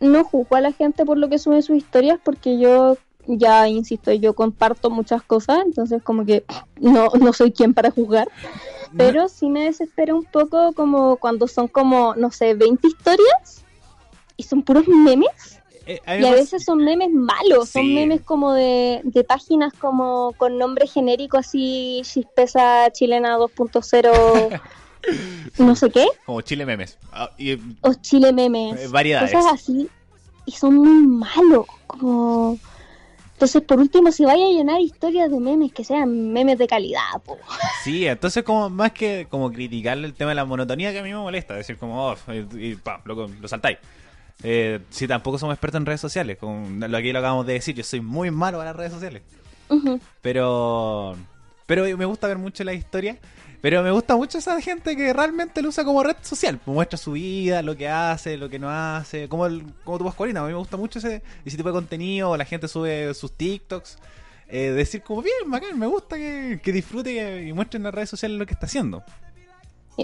[0.00, 4.12] no juzgo a la gente por lo que sube sus historias porque yo ya insisto,
[4.12, 6.44] yo comparto muchas cosas, entonces como que
[6.80, 8.28] no, no soy quien para juzgar.
[8.96, 13.64] Pero sí me desespera un poco como cuando son como, no sé, 20 historias
[14.36, 19.00] y son puros memes eh, y a veces son memes malos, son memes como de,
[19.04, 24.60] de, páginas como con nombre genérico así, chispesa chilena 2.0,
[25.58, 26.08] no sé qué.
[26.24, 26.98] Como Chile memes.
[27.12, 27.30] Ah,
[27.82, 28.80] o Chile memes.
[28.80, 29.32] Eh, variedades.
[29.32, 29.88] Cosas así.
[30.44, 31.66] Y son muy malos.
[31.86, 32.58] Como...
[33.36, 37.02] Entonces, por último, si vaya a llenar historias de memes, que sean memes de calidad.
[37.22, 37.36] Po.
[37.84, 41.10] Sí, entonces como más que como criticarle el tema de la monotonía que a mí
[41.10, 42.16] me molesta, decir como, oh,
[42.58, 43.76] y, pa, lo, lo saltáis.
[44.42, 47.74] Eh, si tampoco somos expertos en redes sociales, con lo que lo acabamos de decir,
[47.74, 49.22] yo soy muy malo a las redes sociales.
[50.22, 51.14] Pero
[51.66, 53.18] pero me gusta ver mucho la historia.
[53.66, 56.60] Pero me gusta mucho esa gente que realmente lo usa como red social.
[56.64, 59.28] Pues muestra su vida, lo que hace, lo que no hace.
[59.28, 60.38] Como, el, como tu Pascualina.
[60.38, 62.36] A mí me gusta mucho ese, ese tipo de contenido.
[62.36, 63.98] La gente sube sus TikToks.
[64.46, 67.92] Eh, decir como, bien, bacán, me gusta que, que disfrute y, y muestre en las
[67.92, 69.02] redes sociales lo que está haciendo.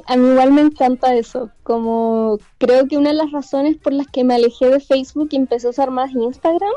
[0.08, 4.08] A mí igual me encanta eso, como creo que una de las razones por las
[4.08, 6.72] que me alejé de Facebook y empecé a usar más Instagram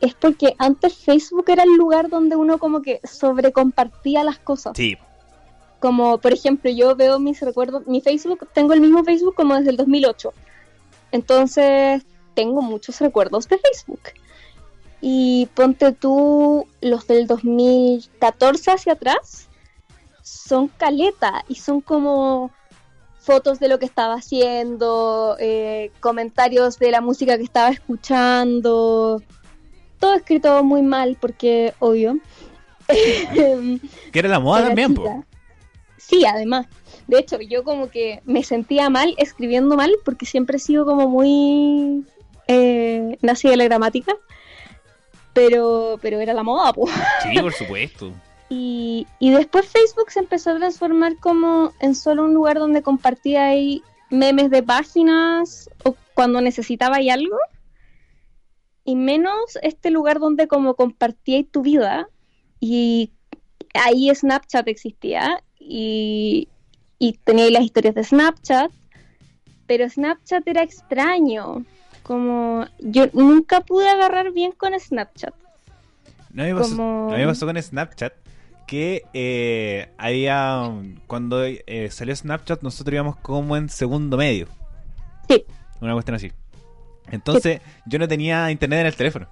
[0.00, 4.74] es porque antes Facebook era el lugar donde uno como que sobrecompartía las cosas.
[4.76, 4.96] Sí.
[5.80, 9.70] Como por ejemplo yo veo mis recuerdos, mi Facebook, tengo el mismo Facebook como desde
[9.70, 10.32] el 2008.
[11.12, 12.02] Entonces
[12.34, 14.00] tengo muchos recuerdos de Facebook.
[15.02, 19.48] y ponte tú los del 2014 hacia atrás,
[20.22, 22.50] son caleta y son como
[23.18, 29.22] fotos de lo que estaba haciendo, eh, comentarios de la música que estaba escuchando,
[29.98, 32.18] todo escrito muy mal porque, obvio.
[32.88, 34.94] que era la moda también,
[36.10, 36.66] Sí, además.
[37.06, 41.08] De hecho, yo como que me sentía mal escribiendo mal porque siempre he sido como
[41.08, 42.04] muy
[42.48, 44.16] eh, nacida de la gramática
[45.32, 46.92] pero, pero era la moda, pues.
[47.22, 48.12] Sí, por supuesto.
[48.48, 53.46] y, y después Facebook se empezó a transformar como en solo un lugar donde compartía
[53.46, 57.38] ahí memes de páginas o cuando necesitaba algo.
[58.84, 62.08] Y menos este lugar donde como compartía tu vida.
[62.58, 63.12] Y
[63.74, 65.42] ahí Snapchat existía.
[65.60, 66.48] Y,
[66.98, 68.72] y tenía las historias de Snapchat.
[69.66, 71.64] Pero Snapchat era extraño
[72.02, 75.32] como yo nunca pude agarrar bien con Snapchat.
[76.32, 76.54] No me
[77.26, 78.12] pasó, con Snapchat
[78.66, 80.72] que eh, había
[81.06, 84.48] cuando eh, salió Snapchat nosotros íbamos como en segundo medio.
[85.28, 85.44] Sí.
[85.80, 86.32] Una cuestión así.
[87.10, 89.28] Entonces yo no tenía internet en el teléfono.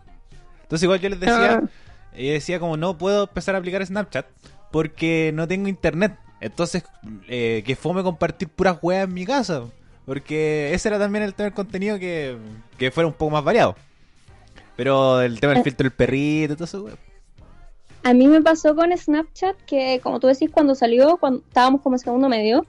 [0.63, 1.69] Entonces igual yo les decía, ah.
[2.17, 4.27] yo decía como no puedo empezar a aplicar Snapchat
[4.71, 6.17] porque no tengo internet.
[6.41, 6.85] Entonces
[7.29, 9.65] eh, que fome compartir puras weas en mi casa.
[10.05, 12.39] Porque ese era también el tema del contenido que,
[12.79, 13.77] que fuera un poco más variado.
[14.77, 15.65] Pero el tema del eh.
[15.65, 16.89] filtro del perrito y todo eso,
[18.05, 21.97] A mí me pasó con Snapchat que, como tú decís, cuando salió, cuando estábamos como
[21.97, 22.65] en segundo medio,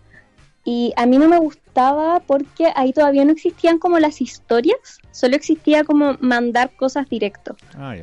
[0.66, 5.36] y a mí no me gustaba porque ahí todavía no existían como las historias, solo
[5.36, 7.56] existía como mandar cosas directo.
[7.78, 7.96] Ah,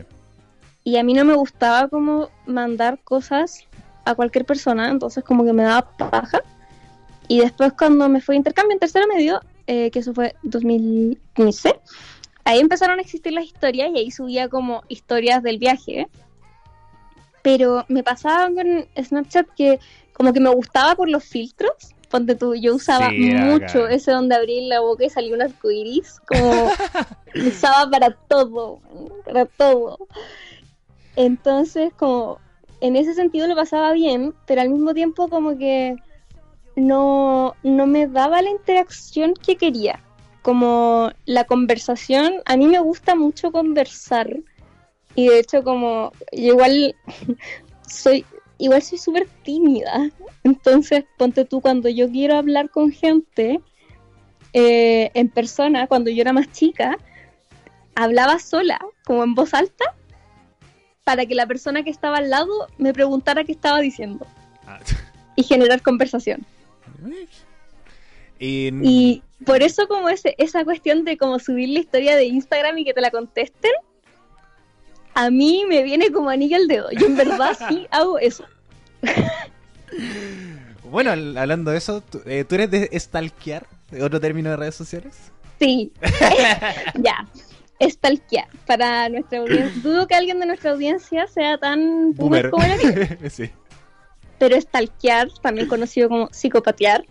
[0.82, 3.66] y a mí no me gustaba como mandar cosas
[4.06, 6.42] a cualquier persona, entonces como que me daba paja.
[7.28, 11.78] Y después cuando me fui a intercambio en tercero medio, eh, que eso fue 2015,
[12.44, 16.06] ahí empezaron a existir las historias y ahí subía como historias del viaje.
[17.42, 19.80] Pero me pasaba con Snapchat que
[20.12, 21.72] como que me gustaba por los filtros.
[22.08, 26.20] Ponte tú, yo usaba mucho ese donde abrí la boca y salía un arco iris,
[26.28, 26.70] como
[27.34, 28.78] usaba para todo,
[29.24, 29.98] para todo.
[31.16, 32.38] Entonces, como
[32.86, 35.96] en ese sentido lo pasaba bien, pero al mismo tiempo como que
[36.76, 40.00] no, no me daba la interacción que quería.
[40.42, 44.30] Como la conversación, a mí me gusta mucho conversar.
[45.16, 46.94] Y de hecho, como igual
[47.88, 48.24] soy,
[48.58, 50.10] igual soy súper tímida.
[50.44, 53.60] Entonces, ponte tú, cuando yo quiero hablar con gente
[54.52, 56.96] eh, en persona, cuando yo era más chica,
[57.96, 59.96] hablaba sola, como en voz alta,
[61.06, 64.26] para que la persona que estaba al lado me preguntara qué estaba diciendo.
[64.66, 64.80] Ah.
[65.36, 66.44] Y generar conversación.
[68.40, 69.22] Y...
[69.44, 72.92] por eso como ese, esa cuestión de como subir la historia de Instagram y que
[72.92, 73.70] te la contesten,
[75.14, 76.90] a mí me viene como anillo al dedo.
[76.90, 78.44] Yo en verdad sí hago eso.
[80.90, 83.64] Bueno, hablando de eso, ¿tú, eh, eres de stalkear?
[84.02, 85.14] ¿Otro término de redes sociales?
[85.60, 85.92] Sí.
[87.00, 87.24] ya.
[87.80, 88.48] Stalkear.
[88.66, 89.72] Para nuestra audiencia.
[89.82, 93.50] Dudo que alguien de nuestra audiencia sea tan boomer, como el sí
[94.38, 97.04] pero stalkear, también conocido como psicopatear,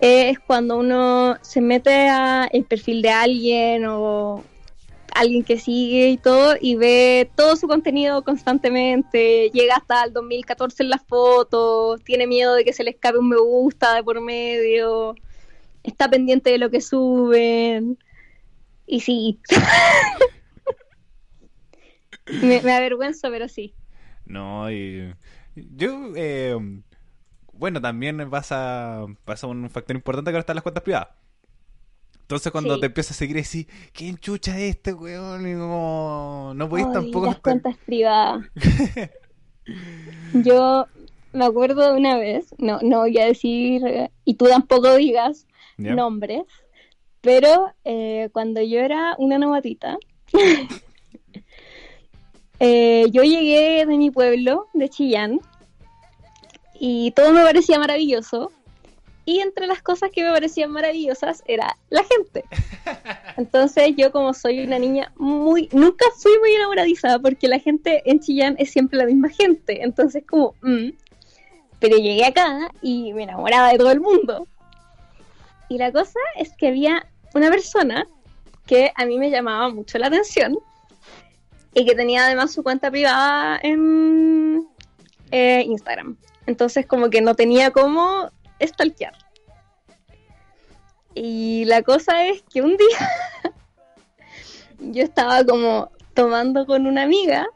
[0.00, 4.42] es cuando uno se mete a el perfil de alguien o
[5.14, 10.82] alguien que sigue y todo y ve todo su contenido constantemente, llega hasta el 2014
[10.82, 14.20] en las fotos, tiene miedo de que se le escape un me gusta de por
[14.20, 15.14] medio,
[15.84, 17.98] está pendiente de lo que suben
[18.86, 19.40] y sí.
[22.42, 23.74] me, me avergüenzo, pero sí.
[24.26, 25.14] No, y
[25.54, 26.56] yo, eh,
[27.52, 31.08] bueno, también pasa, pasa un factor importante que ahora están las cuentas privadas.
[32.22, 35.46] Entonces cuando te empiezas a seguir así, ¿quién chucha este weón?
[35.46, 37.26] Y no podéis tampoco...
[37.26, 38.46] Las cuentas privadas.
[40.32, 40.86] Yo
[41.34, 43.82] me acuerdo de una vez, no, no voy a decir,
[44.24, 46.44] y tú tampoco digas nombres,
[47.24, 49.98] pero eh, cuando yo era una novatita,
[52.60, 55.40] Eh, yo llegué de mi pueblo, de Chillán,
[56.74, 58.52] y todo me parecía maravilloso.
[59.26, 62.44] Y entre las cosas que me parecían maravillosas era la gente.
[63.38, 65.68] Entonces yo como soy una niña muy...
[65.72, 69.82] Nunca fui muy enamoradiza porque la gente en Chillán es siempre la misma gente.
[69.82, 70.54] Entonces como...
[70.60, 70.90] Mm.
[71.80, 74.46] Pero llegué acá y me enamoraba de todo el mundo.
[75.70, 78.06] Y la cosa es que había una persona
[78.66, 80.58] que a mí me llamaba mucho la atención
[81.74, 84.66] y que tenía además su cuenta privada en
[85.30, 86.16] eh, Instagram.
[86.46, 88.30] Entonces como que no tenía cómo
[88.62, 89.14] stalkear.
[91.14, 93.10] Y la cosa es que un día
[94.78, 97.46] yo estaba como tomando con una amiga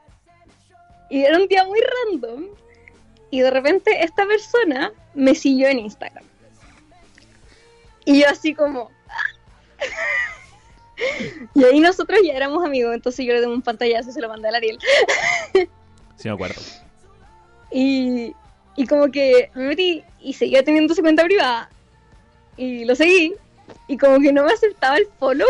[1.11, 2.47] y era un día muy random
[3.31, 6.25] y de repente esta persona me siguió en Instagram.
[8.05, 8.91] Y yo así como...
[11.55, 14.29] y ahí nosotros ya éramos amigos, entonces yo le doy un pantallazo y se lo
[14.29, 14.79] mandé a Ariel.
[16.17, 16.61] sí, me acuerdo.
[17.71, 18.35] Y,
[18.77, 21.71] y como que me metí y seguía teniendo su cuenta privada.
[22.57, 23.35] Y lo seguí.
[23.87, 25.47] Y como que no me aceptaba el follow.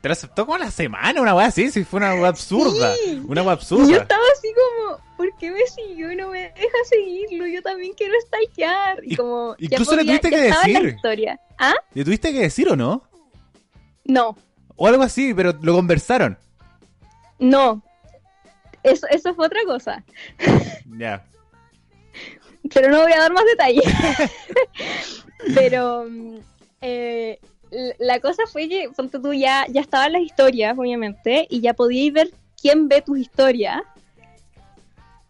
[0.00, 2.94] Te lo aceptó como la semana, una weá así, si fue una weá absurda.
[3.26, 3.86] Una weá absurda.
[3.86, 7.46] Y yo estaba así como, ¿por qué me siguió y no me deja seguirlo?
[7.46, 9.00] Yo también quiero stalkear.
[9.02, 9.56] Y, como.
[9.58, 10.88] Incluso le tuviste que decir.
[10.88, 11.40] historia.
[11.58, 11.74] ¿Ah?
[11.94, 13.02] ¿Le tuviste que decir o no?
[14.06, 14.36] No.
[14.76, 16.38] O algo así, pero lo conversaron.
[17.38, 17.82] No.
[18.82, 20.04] Eso, eso fue otra cosa.
[20.98, 21.26] Ya.
[22.72, 23.84] Pero no voy a dar más detalles.
[25.54, 26.06] pero.
[26.80, 27.38] Eh,
[27.98, 32.30] la cosa fue que, tú, ya, ya estaban las historias, obviamente, y ya podíais ver
[32.60, 33.82] quién ve tus historias.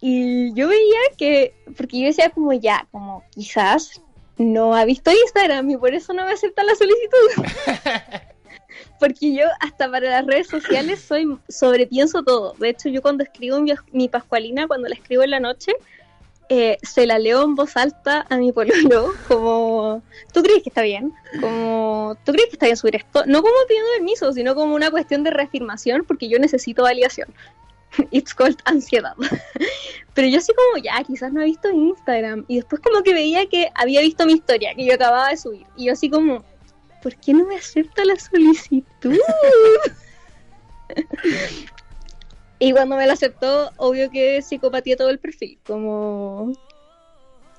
[0.01, 4.03] Y yo veía que, porque yo decía como ya, como quizás
[4.37, 7.45] no ha visto Instagram y por eso no me acepta la solicitud.
[8.99, 12.55] porque yo hasta para las redes sociales soy sobrepienso todo.
[12.59, 15.73] De hecho, yo cuando escribo mi, mi Pascualina, cuando la escribo en la noche,
[16.49, 20.83] eh, se la leo en voz alta a mi pololo, como, ¿tú crees que está
[20.83, 21.13] bien?
[21.41, 23.25] Como, ¿tú crees que está bien subir esto?
[23.27, 27.29] No como pidiendo permiso, sino como una cuestión de reafirmación, porque yo necesito validación.
[28.13, 29.15] It's called ansiedad.
[30.15, 32.45] Pero yo así como, ya, quizás no he visto Instagram.
[32.47, 35.67] Y después como que veía que había visto mi historia, que yo acababa de subir.
[35.77, 36.45] Y yo así como,
[37.07, 39.17] ¿por qué no me acepta la solicitud?
[42.59, 45.59] Y cuando me lo aceptó, obvio que psicopatía todo el perfil.
[45.67, 46.53] Como.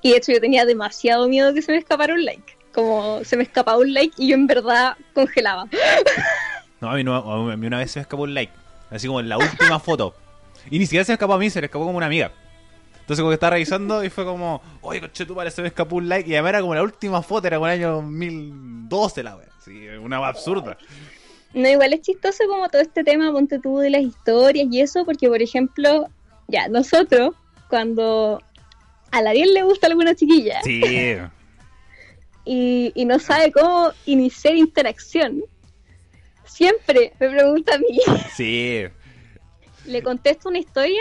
[0.02, 2.58] Y de hecho, yo tenía demasiado miedo que se me escapara un like.
[2.74, 5.66] Como se me escapaba un like y yo en verdad congelaba.
[6.80, 8.52] No, a mí, no, a mí una vez se me escapó un like.
[8.90, 10.16] Así como en la última foto.
[10.68, 12.32] Y ni siquiera se me escapó a mí, se le escapó como una amiga.
[13.08, 16.10] Entonces, como que estaba revisando y fue como, oye, coche, tú parece me escapó un
[16.10, 16.28] like.
[16.28, 19.48] Y además era como la última foto, era como el año 2012, la wea.
[19.64, 20.76] Sí, una absurda.
[21.54, 25.06] No, igual es chistoso como todo este tema, ponte tú de las historias y eso,
[25.06, 26.10] porque por ejemplo,
[26.48, 27.34] ya, nosotros,
[27.70, 28.42] cuando
[29.10, 30.60] a la Ariel le gusta alguna chiquilla.
[30.62, 30.82] Sí.
[32.44, 35.42] y, y no sabe cómo iniciar interacción.
[36.44, 38.00] Siempre me pregunta a mí.
[38.36, 38.82] Sí.
[39.86, 41.00] Le contesto una historia,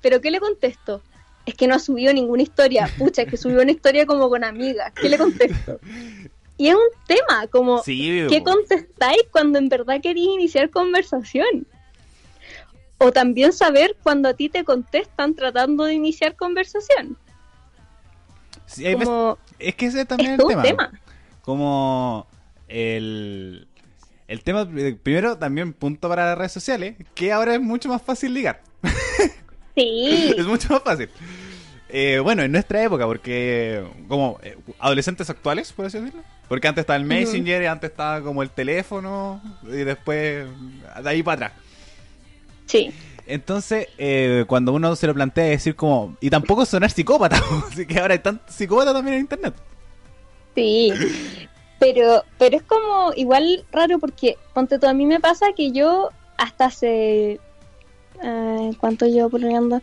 [0.00, 1.00] pero ¿qué le contesto?
[1.46, 2.88] Es que no ha subido ninguna historia.
[2.98, 4.92] Pucha, es que subió una historia como con amigas.
[4.94, 5.78] ¿Qué le contesto?
[6.56, 11.66] Y es un tema, como, ¿qué contestáis cuando en verdad queréis iniciar conversación?
[12.98, 17.16] O también saber cuando a ti te contestan tratando de iniciar conversación.
[19.58, 20.92] es que ese también es el tema.
[21.42, 22.28] Como
[22.68, 23.66] el,
[24.28, 24.66] el tema,
[25.02, 28.62] primero también punto para las redes sociales, que ahora es mucho más fácil ligar.
[29.76, 30.34] Sí.
[30.36, 31.08] es mucho más fácil.
[31.88, 36.22] Eh, bueno, en nuestra época, porque como eh, adolescentes actuales, por así decirlo.
[36.48, 40.46] Porque antes estaba el Messenger, antes estaba como el teléfono, y después
[41.02, 41.62] de ahí para atrás.
[42.66, 42.92] Sí.
[43.26, 47.98] Entonces, eh, cuando uno se lo plantea decir como, y tampoco sonar psicópata, así que
[47.98, 49.54] ahora hay tantos psicópatas también en internet.
[50.54, 50.92] Sí,
[51.78, 56.10] pero, pero es como igual raro porque, ponte tú, a mí me pasa que yo
[56.36, 57.40] hasta hace,
[58.24, 59.80] eh, ¿cuánto llevo pololeando?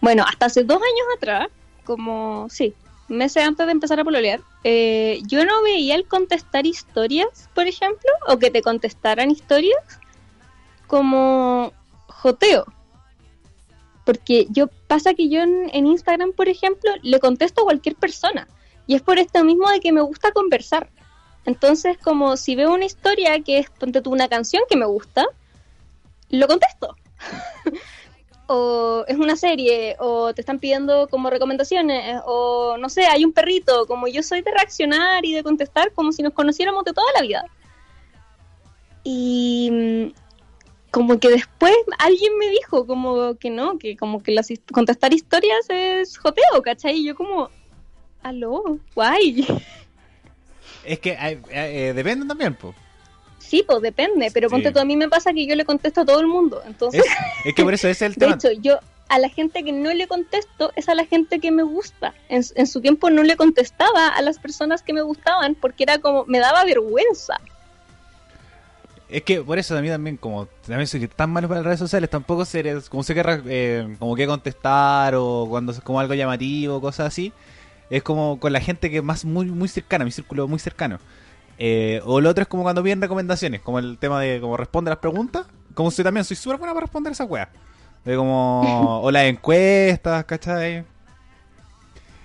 [0.00, 1.48] Bueno, hasta hace dos años atrás,
[1.84, 2.74] como, sí,
[3.08, 8.10] meses antes de empezar a pololear, eh, yo no veía el contestar historias, por ejemplo,
[8.26, 10.00] o que te contestaran historias
[10.86, 11.72] como
[12.08, 12.64] joteo.
[14.04, 18.48] Porque yo pasa que yo en, Instagram, por ejemplo, le contesto a cualquier persona.
[18.86, 20.90] Y es por esto mismo de que me gusta conversar.
[21.46, 25.26] Entonces, como si veo una historia que es, ponte tú, una canción que me gusta,
[26.28, 26.96] lo contesto.
[28.46, 33.32] o es una serie, o te están pidiendo como recomendaciones, o no sé, hay un
[33.32, 37.12] perrito, como yo soy de reaccionar y de contestar como si nos conociéramos de toda
[37.14, 37.44] la vida.
[39.02, 40.12] Y mm,
[40.90, 45.66] como que después alguien me dijo como que no, que como que las contestar historias
[45.68, 46.98] es joteo, ¿cachai?
[46.98, 47.50] Y yo como,
[48.22, 49.46] aló, guay.
[50.84, 52.74] Es que eh, eh, depende también, pues.
[53.46, 56.04] Sí, pues depende, pero ponte tú, a mí me pasa que yo le contesto a
[56.04, 57.04] todo el mundo, entonces...
[57.44, 58.36] Es, que por eso es el tema.
[58.36, 58.78] De hecho, yo
[59.08, 62.14] a la gente que no le contesto es a la gente que me gusta.
[62.28, 66.24] En, su tiempo no le contestaba a las personas que me gustaban porque era como,
[66.26, 67.38] me daba vergüenza.
[69.08, 71.78] Es que por eso a mí también, como también soy tan malo para las redes
[71.78, 76.80] sociales, tampoco sé, como que eh, como que contestar o cuando es como algo llamativo,
[76.80, 77.32] cosas así,
[77.90, 80.98] es como con la gente que más muy muy cercana, mi círculo muy cercano.
[81.58, 84.90] Eh, o lo otro es como cuando piden recomendaciones, como el tema de cómo responde
[84.90, 85.46] las preguntas.
[85.74, 87.50] como si también soy súper buena para responder esa weá.
[88.04, 90.84] De como, o las encuestas, ¿cachai?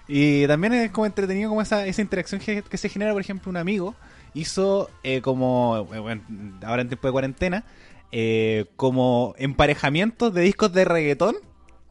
[0.08, 3.58] Y también es como entretenido como esa, esa interacción que, se genera, por ejemplo, un
[3.58, 3.96] amigo
[4.34, 6.22] hizo eh, como, bueno,
[6.64, 7.64] ahora en tiempo de cuarentena,
[8.12, 11.36] eh, como emparejamientos de discos de reggaetón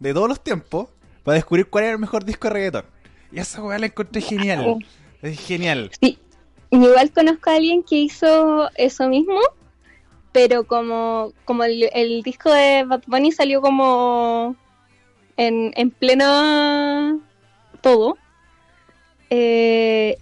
[0.00, 0.88] de todos los tiempos
[1.22, 2.84] para descubrir cuál era el mejor disco de reggaetón.
[3.30, 4.84] Y esa weá la encontré genial.
[5.22, 5.90] Es genial.
[6.00, 6.18] Sí.
[6.70, 9.40] Igual conozco a alguien que hizo eso mismo,
[10.32, 14.54] pero como, como el, disco de Bad Bunny salió como
[15.36, 17.20] en, en pleno
[17.80, 18.18] todo,
[19.30, 20.18] eh,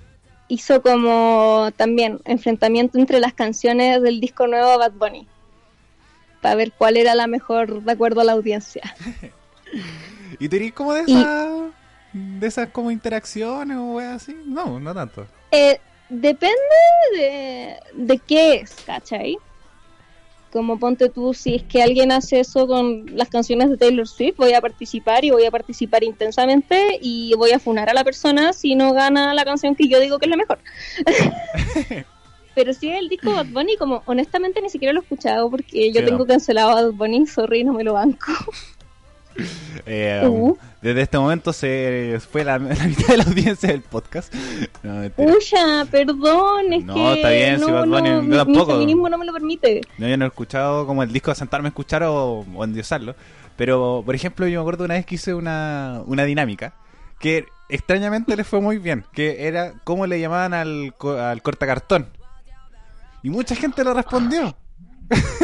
[0.48, 5.26] hizo como también enfrentamiento entre las canciones del disco nuevo de Bad Bunny,
[6.40, 8.94] para ver cuál era la mejor de acuerdo a la audiencia.
[10.38, 11.48] ¿Y tenéis como de esas,
[12.12, 14.36] de esas como interacciones o así?
[14.46, 15.26] No, no tanto.
[15.50, 16.56] Eh, depende
[17.16, 19.36] de, de qué es, ¿cachai?
[20.52, 24.36] Como ponte tú, si es que alguien hace eso con las canciones de Taylor Swift,
[24.36, 28.52] voy a participar y voy a participar intensamente y voy a funar a la persona
[28.52, 30.58] si no gana la canción que yo digo que es la mejor.
[32.54, 35.92] Pero si es el disco Bad Bunny, como honestamente ni siquiera lo he escuchado porque
[35.92, 38.32] yo tengo cancelado a Bad Bunny, sorry, no me lo banco.
[39.88, 40.56] Eh, uh.
[40.82, 44.34] Desde este momento se fue la, mitad de la audiencia del podcast.
[44.82, 45.08] No,
[45.90, 48.66] perdón, es no, está bien, no, si Bad Bunny, no, tampoco.
[48.66, 49.82] Mi feminismo no me lo permite.
[49.98, 53.14] No, yo no he escuchado como el disco de sentarme a escuchar o, o endiosarlo.
[53.56, 56.74] Pero, por ejemplo, yo me acuerdo una vez que hice una, una dinámica
[57.18, 62.08] que extrañamente le fue muy bien, que era cómo le llamaban al, al cortacartón.
[63.22, 64.56] Y mucha gente lo respondió.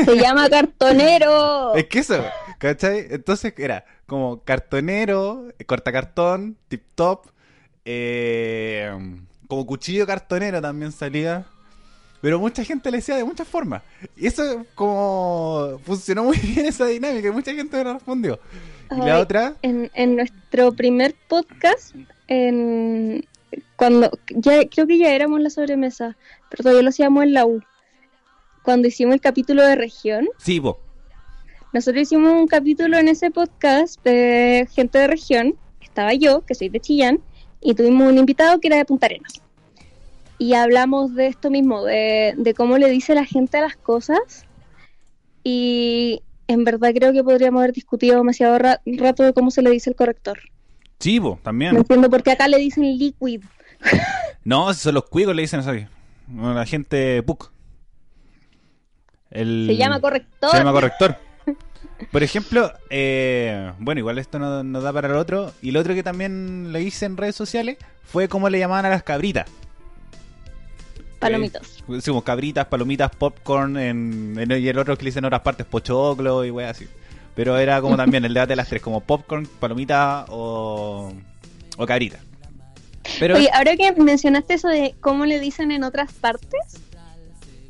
[0.04, 1.74] Se llama cartonero.
[1.74, 2.22] Es que eso,
[2.62, 3.08] ¿cachai?
[3.10, 7.26] Entonces era como cartonero, eh, cortacartón, tip top,
[7.84, 8.88] eh,
[9.48, 11.44] como cuchillo cartonero también salía.
[12.20, 13.82] Pero mucha gente le decía de muchas formas.
[14.16, 18.38] Y eso como funcionó muy bien esa dinámica y mucha gente lo respondió.
[18.92, 19.56] Y la otra...
[19.62, 21.96] En, en nuestro primer podcast,
[22.28, 23.26] en,
[23.74, 26.16] cuando ya creo que ya éramos la sobremesa,
[26.48, 27.60] pero todavía lo hacíamos en la U
[28.62, 30.28] cuando hicimos el capítulo de región.
[30.38, 30.76] Sí, vos.
[31.72, 35.54] Nosotros hicimos un capítulo en ese podcast de gente de región.
[35.80, 37.20] Estaba yo, que soy de Chillán,
[37.62, 39.40] y tuvimos un invitado que era de Punta Arenas.
[40.38, 44.44] Y hablamos de esto mismo, de, cómo le dice la gente a las cosas.
[45.44, 49.88] Y en verdad creo que podríamos haber discutido demasiado rato de cómo se le dice
[49.88, 50.38] el corrector.
[51.00, 51.72] Chivo, también.
[51.72, 53.42] No entiendo por qué acá le dicen liquid.
[54.44, 55.72] no, son los cuigos le dicen eso.
[56.28, 57.50] La gente PUC
[59.32, 60.50] se llama corrector.
[60.50, 61.16] Se llama corrector.
[62.10, 65.52] Por ejemplo, eh, bueno, igual esto no, da para el otro.
[65.62, 68.90] Y lo otro que también le hice en redes sociales fue cómo le llamaban a
[68.90, 69.48] las cabritas.
[71.18, 71.84] Palomitas.
[71.86, 73.76] decimos cabritas, palomitas, popcorn.
[73.76, 76.88] En, y el otro que le dicen en otras partes, pochoclo y wey así.
[77.34, 81.12] Pero era como también el debate de las tres, como popcorn, palomita o,
[81.76, 82.18] o cabrita.
[83.18, 83.36] Pero...
[83.36, 86.60] Oye, ahora que mencionaste eso de cómo le dicen en otras partes,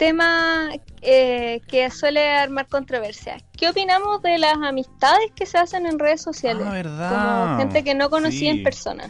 [0.03, 3.37] tema eh, que suele armar controversia.
[3.57, 6.67] ¿Qué opinamos de las amistades que se hacen en redes sociales?
[6.67, 7.45] Ah, verdad.
[7.47, 9.09] Como gente que no conocía en persona.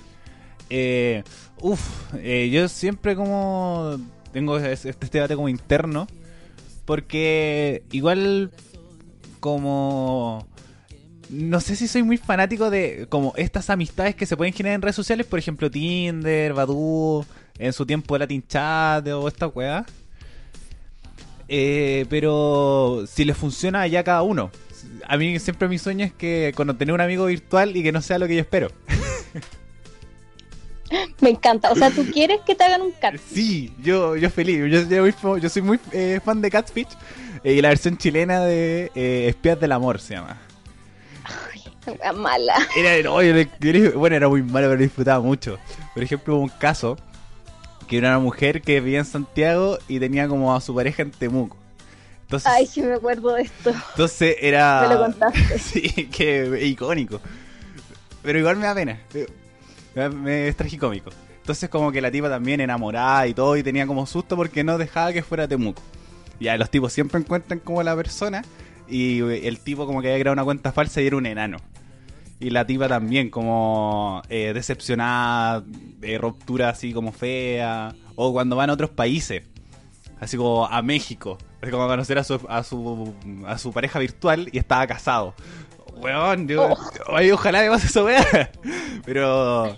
[0.69, 1.23] Eh,
[1.63, 1.81] uf,
[2.17, 3.97] eh, yo siempre como
[4.35, 6.07] tengo este, este debate como interno,
[6.85, 8.51] porque igual
[9.41, 10.47] como
[11.31, 14.83] no sé si soy muy fanático de como estas amistades que se pueden generar en
[14.83, 17.25] redes sociales, por ejemplo Tinder, Badoo,
[17.59, 19.87] en su tiempo Latin Chat o esta weá.
[21.55, 24.51] Eh, pero si le funciona ya cada uno.
[25.07, 28.01] A mí siempre mi sueño es que cuando tener un amigo virtual y que no
[28.01, 28.71] sea lo que yo espero.
[31.21, 31.71] Me encanta.
[31.71, 33.17] O sea, ¿tú quieres que te hagan un cat?
[33.31, 34.63] Sí, yo, yo feliz.
[34.89, 36.89] Yo, soy muy eh, fan de Catfish.
[37.45, 38.91] Eh, y la versión chilena de
[39.29, 40.41] Espías del Amor se llama.
[41.53, 41.65] Ay,
[42.17, 42.67] mala.
[42.75, 43.11] Era,
[43.95, 45.59] bueno, era muy malo, pero disfrutaba mucho.
[45.93, 46.97] Por ejemplo, hubo un caso
[47.93, 51.11] que era una mujer que vivía en Santiago y tenía como a su pareja en
[51.11, 51.59] Temuco.
[52.23, 53.71] Entonces, Ay, sí me acuerdo de esto.
[53.91, 54.81] Entonces era...
[54.89, 55.59] Me lo contaste.
[55.59, 57.21] sí, que icónico.
[58.23, 58.99] Pero igual me da pena.
[59.95, 61.11] Me, es tragicómico.
[61.43, 64.79] Entonces como que la tipa también enamorada y todo y tenía como susto porque no
[64.79, 65.83] dejaba que fuera Temuco.
[66.41, 68.43] Ya los tipos siempre encuentran como la persona
[68.89, 71.59] y el tipo como que había creado una cuenta falsa y era un enano.
[72.43, 77.95] Y la tipa también, como eh, decepcionada, de ruptura así como fea.
[78.17, 79.45] O cuando van a otros países,
[80.19, 81.39] así como a México.
[81.61, 83.15] Así como a conocer a su, a su,
[83.47, 85.35] a su pareja virtual y estaba casado.
[85.95, 87.33] Weón, yo, oh.
[87.33, 88.25] ojalá me pase eso, weón.
[89.05, 89.77] Pero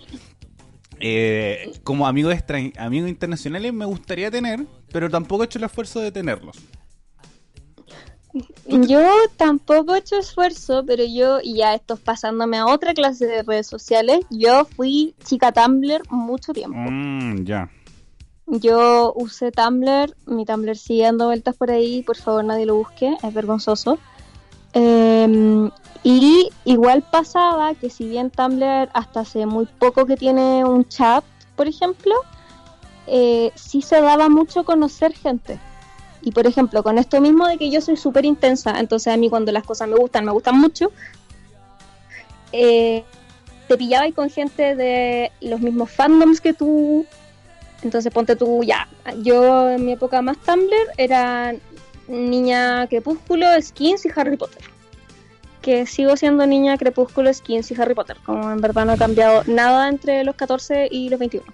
[1.00, 2.34] eh, como amigos,
[2.78, 6.56] amigos internacionales me gustaría tener, pero tampoco he hecho el esfuerzo de tenerlos.
[8.66, 13.26] Yo tampoco he hecho esfuerzo, pero yo, y ya esto es pasándome a otra clase
[13.26, 16.76] de redes sociales, yo fui chica Tumblr mucho tiempo.
[16.76, 17.70] Mm, ya.
[18.46, 23.16] Yo usé Tumblr, mi Tumblr sigue dando vueltas por ahí, por favor nadie lo busque,
[23.22, 23.98] es vergonzoso.
[24.72, 25.70] Em,
[26.02, 31.24] y igual pasaba que si bien Tumblr hasta hace muy poco que tiene un chat,
[31.54, 32.14] por ejemplo,
[33.06, 35.60] eh, sí se daba mucho conocer gente.
[36.24, 39.28] Y por ejemplo, con esto mismo de que yo soy súper intensa, entonces a mí
[39.28, 40.90] cuando las cosas me gustan, me gustan mucho,
[42.50, 43.04] eh,
[43.68, 47.04] te pillaba con gente de los mismos fandoms que tú.
[47.82, 48.88] Entonces ponte tú, ya,
[49.22, 51.54] yo en mi época más Tumblr era
[52.08, 54.62] niña Crepúsculo, Skins y Harry Potter.
[55.60, 59.42] Que sigo siendo niña Crepúsculo, Skins y Harry Potter, como en verdad no ha cambiado
[59.46, 61.44] nada entre los 14 y los 21.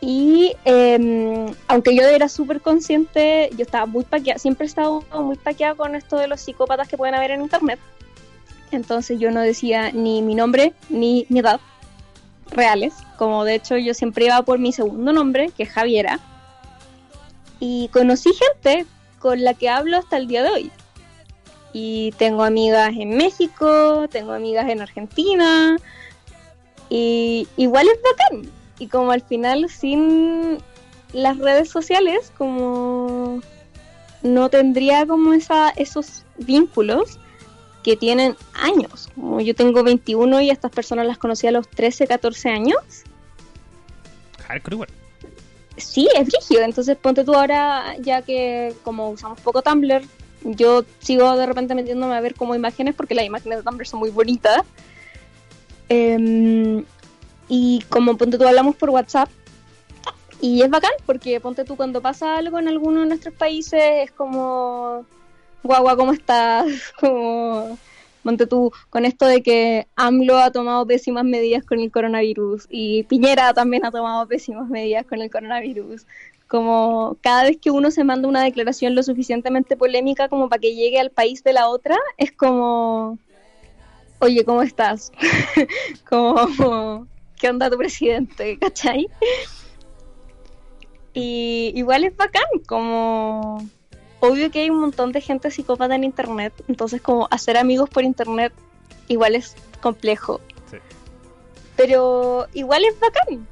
[0.00, 5.36] Y eh, aunque yo era súper consciente, yo estaba muy paqueada, siempre he estado muy
[5.36, 7.78] paqueada con esto de los psicópatas que pueden haber en internet.
[8.70, 11.60] Entonces yo no decía ni mi nombre ni mi edad
[12.50, 16.20] reales, como de hecho yo siempre iba por mi segundo nombre, que es Javiera.
[17.58, 18.86] Y conocí gente
[19.18, 20.70] con la que hablo hasta el día de hoy.
[21.72, 25.76] Y tengo amigas en México, tengo amigas en Argentina.
[26.88, 30.58] Y igual es bacán, y como al final sin
[31.12, 33.40] las redes sociales como
[34.22, 37.18] no tendría como esa esos vínculos
[37.86, 39.08] que tienen años.
[39.14, 42.80] Como yo tengo 21 y estas personas las conocí a los 13, 14 años.
[45.76, 46.62] Sí, es rígido.
[46.62, 50.02] Entonces ponte tú ahora, ya que como usamos poco Tumblr,
[50.42, 54.00] yo sigo de repente metiéndome a ver como imágenes porque las imágenes de Tumblr son
[54.00, 54.62] muy bonitas.
[55.88, 56.82] Eh,
[57.48, 59.28] y como ponte tú hablamos por WhatsApp,
[60.40, 64.10] y es bacán, porque ponte tú cuando pasa algo en alguno de nuestros países, es
[64.10, 65.06] como,
[65.62, 66.66] guagua, ¿cómo estás?
[67.00, 67.78] Como,
[68.22, 73.04] ponte tú con esto de que AMLO ha tomado pésimas medidas con el coronavirus y
[73.04, 76.06] Piñera también ha tomado pésimas medidas con el coronavirus.
[76.48, 80.74] Como cada vez que uno se manda una declaración lo suficientemente polémica como para que
[80.74, 83.18] llegue al país de la otra, es como,
[84.18, 85.12] oye, ¿cómo estás?
[86.08, 87.06] como
[87.38, 88.58] ¿qué onda tu presidente?
[88.60, 89.08] ¿Cachai?
[91.14, 93.66] Y igual es bacán, como
[94.20, 98.04] obvio que hay un montón de gente psicópata en internet, entonces como hacer amigos por
[98.04, 98.52] internet
[99.08, 100.40] igual es complejo.
[100.70, 100.76] Sí.
[101.76, 103.46] Pero igual es bacán.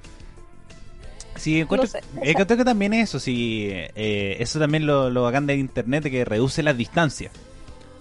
[1.36, 6.24] Sí, encuentro, que también eso, sí, eh, eso también lo, lo bacán de internet, que
[6.24, 7.32] reduce las distancias.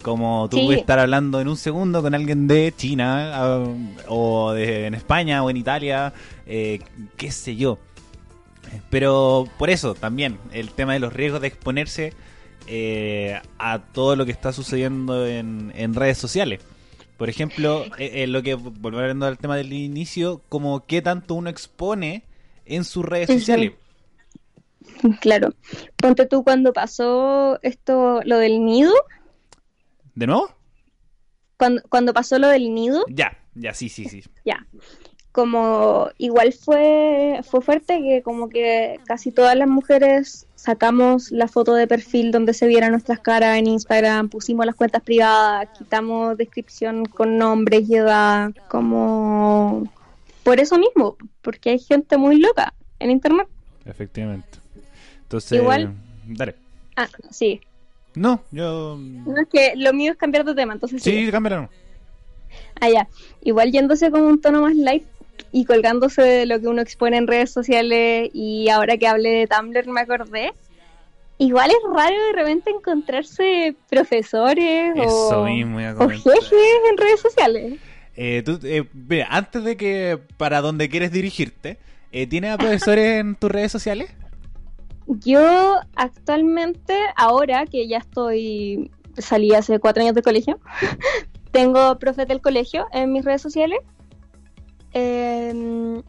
[0.03, 3.63] Como tú puedes estar hablando en un segundo con alguien de China ah,
[4.07, 6.13] o de, en España o en Italia,
[6.45, 6.79] eh,
[7.17, 7.79] qué sé yo.
[8.89, 12.13] Pero por eso también el tema de los riesgos de exponerse
[12.67, 16.59] eh, a todo lo que está sucediendo en, redes sociales.
[17.17, 22.23] Por ejemplo, eh, lo que, volviendo al tema del inicio, como qué tanto uno expone
[22.65, 23.73] en sus redes sociales.
[25.21, 25.53] Claro.
[25.97, 28.93] Ponte tú cuando pasó esto, lo del nido,
[30.15, 30.49] ¿De nuevo?
[31.57, 33.05] Cuando, cuando pasó lo del nido.
[33.09, 34.23] Ya, ya, sí, sí, sí.
[34.45, 34.65] Ya.
[35.31, 41.73] Como igual fue, fue fuerte que como que casi todas las mujeres sacamos la foto
[41.73, 47.05] de perfil donde se vieran nuestras caras en Instagram, pusimos las cuentas privadas, quitamos descripción
[47.05, 49.91] con nombres y edad, como
[50.43, 53.47] por eso mismo, porque hay gente muy loca en internet.
[53.85, 54.59] Efectivamente.
[55.23, 55.95] Entonces, igual,
[56.27, 56.55] dale.
[56.95, 57.59] Ah, sí.
[58.15, 58.97] No, yo.
[58.99, 61.01] No, es que lo mío es cambiar de tema, entonces.
[61.01, 61.69] Sí, cámbialo.
[62.79, 63.07] Ah, ya.
[63.41, 65.03] Igual yéndose con un tono más light
[65.51, 69.47] y colgándose de lo que uno expone en redes sociales y ahora que hablé de
[69.47, 70.53] Tumblr me acordé.
[71.39, 76.53] Igual es raro de repente encontrarse profesores o, jefes
[76.89, 77.79] en redes sociales.
[78.15, 81.77] Eh, tú, eh, mira, antes de que para donde quieres dirigirte,
[82.11, 84.11] eh, ¿tienes a profesores en tus redes sociales?
[85.07, 90.59] Yo actualmente, ahora que ya estoy, salí hace cuatro años de colegio,
[91.51, 93.79] tengo profes del colegio en mis redes sociales.
[94.93, 96.01] Em,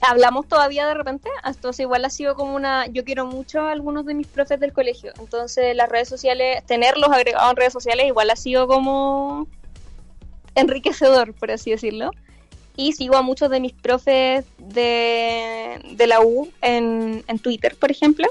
[0.00, 4.06] hablamos todavía de repente, entonces igual ha sido como una, yo quiero mucho a algunos
[4.06, 8.30] de mis profes del colegio, entonces las redes sociales, tenerlos agregados en redes sociales igual
[8.30, 9.48] ha sido como
[10.54, 12.10] enriquecedor, por así decirlo
[12.76, 18.26] y sigo a muchos de mis profes de, la U en, Twitter, por ejemplo.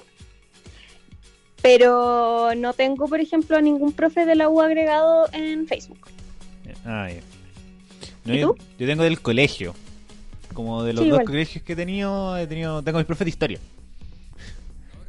[1.61, 6.09] Pero no tengo, por ejemplo, a ningún profe de la U agregado en Facebook.
[6.85, 7.09] Ah,
[8.25, 9.73] yo, tengo del colegio.
[10.53, 13.59] Como de los dos colegios que he tenido, he tenido, tengo mis profes de historia.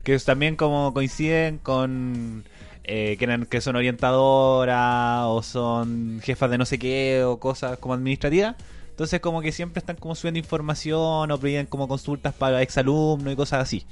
[0.03, 2.45] Que también como coinciden con
[2.85, 7.79] eh, que, eran, que son orientadoras o son jefas de no sé qué o cosas
[7.79, 8.57] como administrativas.
[8.95, 13.35] Entonces como que siempre están como subiendo información o piden como consultas para exalumnos y
[13.35, 13.85] cosas así.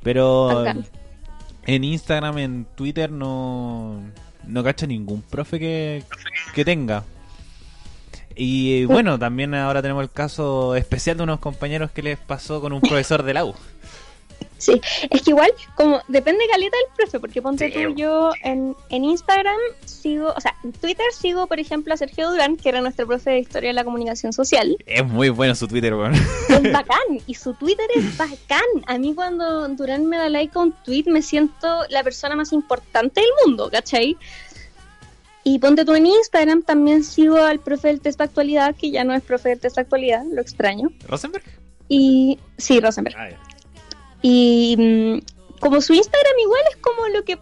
[0.00, 0.64] Pero
[1.66, 4.00] en Instagram, en Twitter no,
[4.46, 6.04] no cacho ningún profe que,
[6.54, 7.02] que tenga.
[8.36, 12.72] Y bueno, también ahora tenemos el caso especial de unos compañeros que les pasó con
[12.72, 13.56] un profesor de la U.
[14.58, 19.04] Sí, es que igual, como depende caleta del profe, porque ponte tú, yo en, en,
[19.04, 23.06] Instagram sigo, o sea, en Twitter sigo, por ejemplo, a Sergio Durán, que era nuestro
[23.06, 24.76] profe de Historia de la Comunicación Social.
[24.84, 26.14] Es muy bueno su Twitter, weón.
[26.14, 28.58] Es bacán, y su Twitter es bacán.
[28.86, 32.52] A mí cuando Durán me da like a un tweet me siento la persona más
[32.52, 34.16] importante del mundo, ¿cachai?
[35.44, 39.04] Y ponte tú en Instagram, también sigo al profe del test de actualidad, que ya
[39.04, 40.90] no es profe del test de actualidad, lo extraño.
[41.06, 41.44] ¿Rosenberg?
[41.88, 43.16] Y sí, Rosenberg.
[43.16, 43.30] Ah,
[44.22, 47.38] y mm, como su Instagram igual es como lo que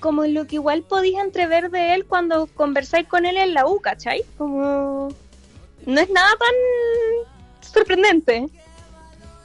[0.00, 3.80] como lo que igual podéis entrever de él cuando conversáis con él en la U,
[3.80, 4.24] ¿cachai?
[4.38, 5.08] Como
[5.86, 8.48] no es nada tan sorprendente.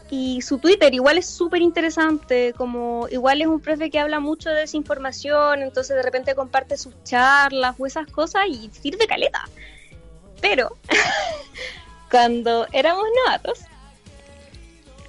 [0.09, 4.49] Y su Twitter igual es súper interesante, como igual es un profe que habla mucho
[4.49, 9.43] de desinformación, entonces de repente comparte sus charlas o esas cosas y sirve caleta.
[10.41, 10.77] Pero
[12.11, 13.61] cuando éramos novatos,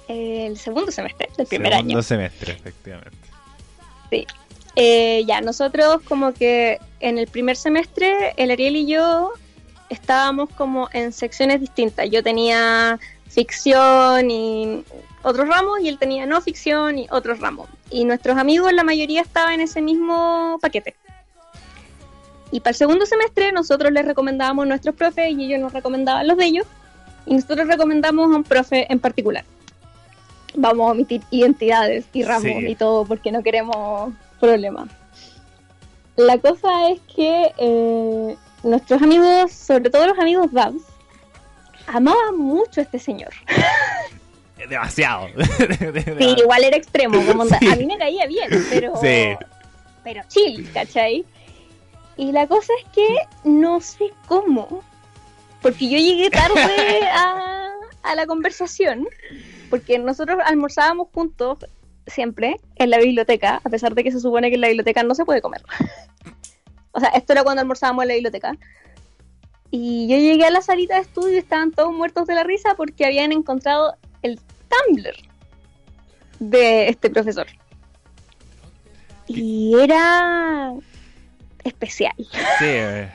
[0.07, 2.01] el segundo semestre del primer año.
[2.01, 3.17] Segundo semestre, efectivamente.
[4.09, 4.25] Sí.
[4.75, 9.33] Eh, ya, nosotros como que en el primer semestre, el Ariel y yo
[9.89, 12.09] estábamos como en secciones distintas.
[12.09, 14.83] Yo tenía ficción y
[15.23, 17.69] otros ramos y él tenía no ficción y otros ramos.
[17.89, 20.95] Y nuestros amigos, la mayoría estaba en ese mismo paquete.
[22.51, 26.27] Y para el segundo semestre nosotros les recomendábamos a nuestros profes y ellos nos recomendaban
[26.27, 26.67] los de ellos.
[27.25, 29.43] Y nosotros recomendamos a un profe en particular
[30.57, 34.89] vamos a omitir identidades y ramos y todo porque no queremos problemas.
[36.15, 40.81] La cosa es que eh, nuestros amigos, sobre todo los amigos Babs,
[41.85, 43.29] amaban mucho a este señor.
[44.69, 45.27] Demasiado.
[46.17, 47.23] sí, igual era extremo.
[47.25, 48.93] Como A mí me caía bien, pero,
[50.03, 51.23] pero chill, ¿cachai?
[52.17, 53.07] Y la cosa es que
[53.43, 54.83] no sé cómo,
[55.61, 57.69] porque yo llegué tarde a,
[58.01, 59.07] a la conversación
[59.69, 61.59] porque nosotros almorzábamos juntos
[62.05, 65.15] siempre en la biblioteca, a pesar de que se supone que en la biblioteca no
[65.15, 65.61] se puede comer.
[66.91, 68.57] o sea, esto era cuando almorzábamos en la biblioteca.
[69.69, 72.75] Y yo llegué a la salita de estudio y estaban todos muertos de la risa
[72.75, 74.39] porque habían encontrado el
[74.69, 75.15] Tumblr
[76.39, 77.47] de este profesor.
[79.27, 80.73] Y era
[81.65, 82.13] especial.
[82.17, 83.11] Sí, eh,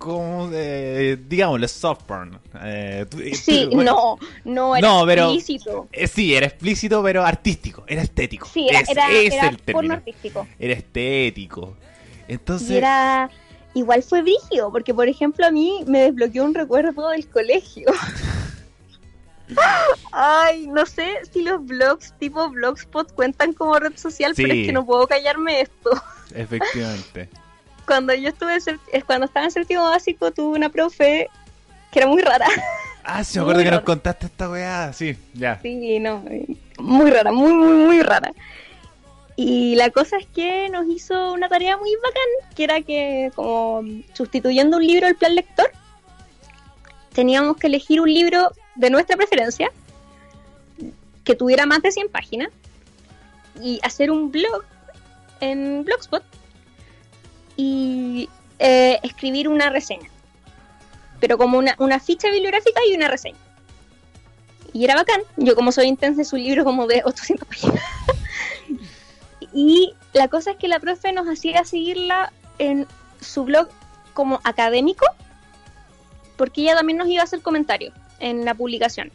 [0.00, 2.40] como de, digámosle, soft porn.
[2.62, 5.88] Eh, sí, no, no era explícito.
[5.92, 8.48] Eh, sí, era explícito, pero artístico, era estético.
[8.48, 8.80] Sí, era,
[9.10, 10.48] era, porno artístico.
[10.58, 11.76] Era estético.
[12.26, 12.70] Entonces...
[12.70, 13.30] era...
[13.74, 17.86] Igual fue brígido, porque por ejemplo a mí me desbloqueó un recuerdo del colegio.
[20.12, 24.72] Ay, no sé si los blogs tipo Blogspot cuentan como red social, pero es que
[24.72, 25.90] no puedo callarme esto.
[26.34, 27.28] Efectivamente
[27.90, 28.56] cuando yo estuve,
[29.04, 31.28] cuando estaba en séptimo básico, tuve una profe
[31.90, 32.46] que era muy rara.
[33.02, 35.58] Ah, sí, me acuerdo que nos contaste esta weá, sí, ya.
[35.60, 36.22] Sí, no,
[36.78, 38.30] muy rara, muy, muy, muy rara.
[39.34, 43.82] Y la cosa es que nos hizo una tarea muy bacán, que era que, como
[44.12, 45.72] sustituyendo un libro del plan lector,
[47.12, 49.72] teníamos que elegir un libro de nuestra preferencia,
[51.24, 52.50] que tuviera más de 100 páginas,
[53.60, 54.62] y hacer un blog
[55.40, 56.22] en Blogspot
[57.60, 60.08] y eh, escribir una reseña.
[61.20, 63.36] Pero como una, ficha bibliográfica y una reseña.
[64.72, 65.20] Y era bacán.
[65.36, 67.84] Yo como soy intensa es libro como de 800 páginas.
[69.52, 72.86] y la cosa es que la profe nos hacía seguirla en
[73.20, 73.68] su blog
[74.14, 75.04] como académico,
[76.36, 79.12] porque ella también nos iba a hacer comentarios en la publicación.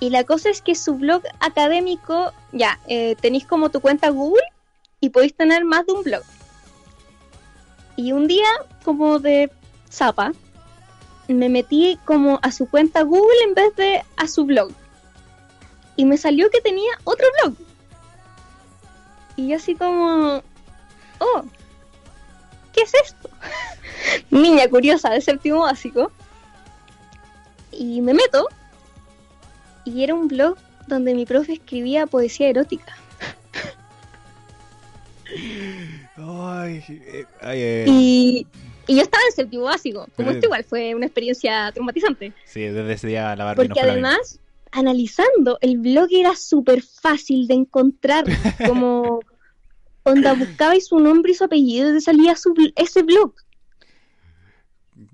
[0.00, 4.42] Y la cosa es que su blog académico, ya, eh, tenéis como tu cuenta Google
[5.00, 6.22] y podéis tener más de un blog.
[8.00, 8.48] Y un día,
[8.82, 9.50] como de
[9.92, 10.32] zapa,
[11.28, 14.72] me metí como a su cuenta Google en vez de a su blog.
[15.96, 17.56] Y me salió que tenía otro blog.
[19.36, 20.42] Y así como,
[21.18, 21.42] oh,
[22.72, 23.28] ¿qué es esto?
[24.30, 26.10] Niña curiosa de séptimo básico.
[27.70, 28.48] Y me meto.
[29.84, 32.96] Y era un blog donde mi profe escribía poesía erótica.
[36.66, 37.84] Eh, eh.
[37.88, 38.46] Y,
[38.88, 40.06] yo estaba en séptimo básico.
[40.16, 42.32] Como esto igual fue una experiencia traumatizante.
[42.44, 44.40] Sí, desde ese día la Porque además,
[44.72, 48.24] analizando, el blog era súper fácil de encontrar.
[48.66, 49.20] Como.
[50.02, 53.34] onda buscaba y su nombre y su apellido y te salía su, ese blog.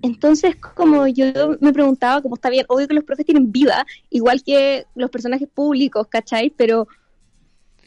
[0.03, 4.43] Entonces, como yo me preguntaba, como está bien, obvio que los profes tienen vida, igual
[4.43, 6.51] que los personajes públicos, ¿cachai?
[6.51, 6.89] Pero,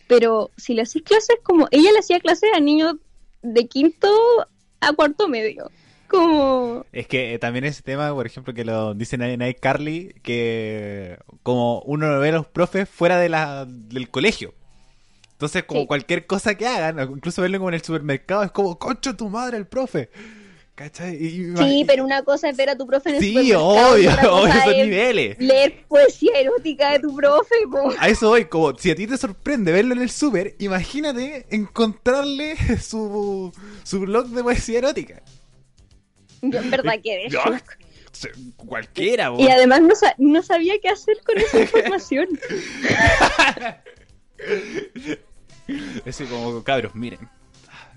[0.08, 2.96] pero si le hacís clases, como ella le hacía clases a niños
[3.42, 4.08] de quinto
[4.82, 5.70] a cuarto medio.
[6.08, 6.86] Como...
[6.92, 11.82] Es que eh, también ese tema, por ejemplo, que lo dicen en Carly, que como
[11.82, 14.54] uno ve a los profes fuera de la, del colegio.
[15.34, 19.16] Entonces, como cualquier cosa que hagan, incluso verlo como en el supermercado, es como, concho
[19.16, 20.10] tu madre, el profe.
[20.80, 21.20] ¿Cachai?
[21.58, 24.78] sí, pero una cosa es ver a tu profe en el Sí, obvio, obvio, esos
[24.78, 25.38] niveles.
[25.38, 27.56] Leer poesía erótica de tu profe,
[27.98, 32.56] A eso voy, como si a ti te sorprende verlo en el super, imagínate encontrarle
[32.82, 33.52] su,
[33.84, 35.22] su blog de poesía erótica.
[36.42, 37.42] Yo en verdad que Yo,
[38.56, 42.30] cualquiera, Y además no, no sabía qué hacer con esa información.
[46.06, 47.20] Ese como, cabros, miren.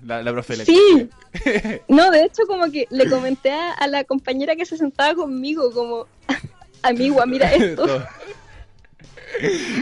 [0.05, 1.09] La, la profe Sí.
[1.87, 6.07] No, de hecho, como que le comenté a, la compañera que se sentaba conmigo, como,
[6.83, 7.85] amigua, mira esto.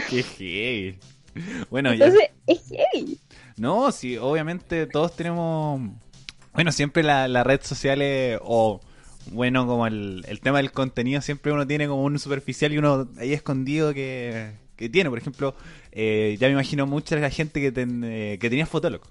[0.08, 0.98] Qué heavy.
[1.70, 3.18] Bueno, Entonces, es heavy.
[3.56, 5.80] No, sí, obviamente todos tenemos.
[6.54, 8.80] Bueno, siempre la, las redes sociales o.
[9.30, 13.08] Bueno, como el, el tema del contenido, siempre uno tiene como un superficial y uno
[13.18, 15.10] ahí escondido que, que tiene.
[15.10, 15.54] Por ejemplo,
[15.92, 19.02] eh, ya me imagino mucha la gente que, eh, que tenía Fotolog.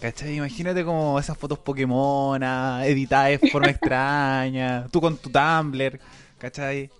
[0.00, 0.36] ¿Cachai?
[0.36, 2.42] Imagínate como esas fotos Pokémon
[2.82, 5.98] editadas de forma extraña, tú con tu Tumblr,
[6.38, 6.90] ¿cachai?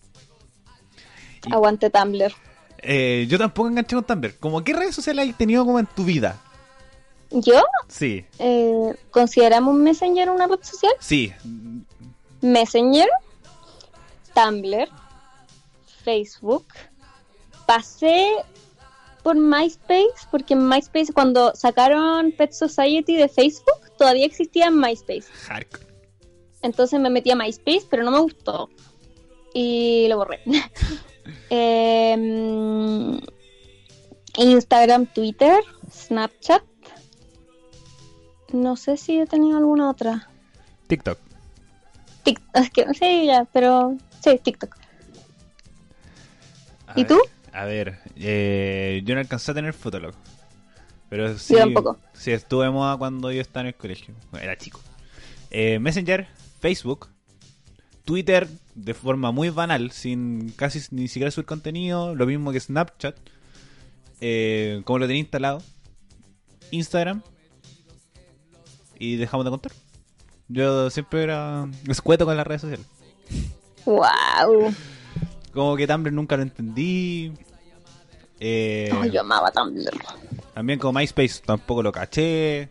[1.51, 2.33] Aguante Tumblr.
[2.79, 4.37] Eh, yo tampoco enganché con Tumblr.
[4.39, 6.41] ¿Cómo qué redes sociales has tenido como en tu vida?
[7.31, 7.63] ¿Yo?
[7.89, 8.25] Sí.
[8.39, 10.93] Eh, ¿Consideramos Messenger una red social?
[11.01, 11.33] Sí.
[12.41, 13.09] Messenger,
[14.35, 14.89] Tumblr,
[16.05, 16.67] Facebook.
[17.67, 18.31] Pasé
[19.27, 25.25] por MySpace, porque MySpace cuando sacaron Pet Society de Facebook, todavía existía MySpace.
[26.63, 28.71] Entonces me metí a MySpace, pero no me gustó.
[29.53, 30.39] Y lo borré.
[31.51, 33.19] Em,
[34.37, 35.61] Instagram, Twitter,
[35.91, 36.63] Snapchat.
[38.53, 40.31] No sé si he tenido alguna otra.
[40.87, 41.19] TikTok.
[42.55, 44.77] es que, sí, ya, pero sí, TikTok.
[46.95, 47.19] ¿Y tú?
[47.53, 50.15] A ver, eh, yo no alcancé a tener Fotolog.
[51.09, 51.55] Pero sí,
[52.15, 54.15] sí estuve moda cuando yo estaba en el colegio.
[54.41, 54.81] Era chico.
[55.51, 56.27] Eh, Messenger,
[56.61, 57.09] Facebook,
[58.05, 62.15] Twitter de forma muy banal, sin casi ni siquiera subir contenido.
[62.15, 63.17] Lo mismo que Snapchat,
[64.21, 65.63] eh, como lo tenía instalado.
[66.73, 67.23] Instagram.
[68.99, 69.73] Y dejamos de contar.
[70.49, 72.87] Yo siempre era escueto con las redes sociales.
[73.85, 74.75] ¡Wow!
[75.53, 77.33] Como que Tumblr nunca lo entendí.
[78.39, 79.91] Eh, yo amaba Tumblr.
[80.55, 82.71] También como MySpace tampoco lo caché.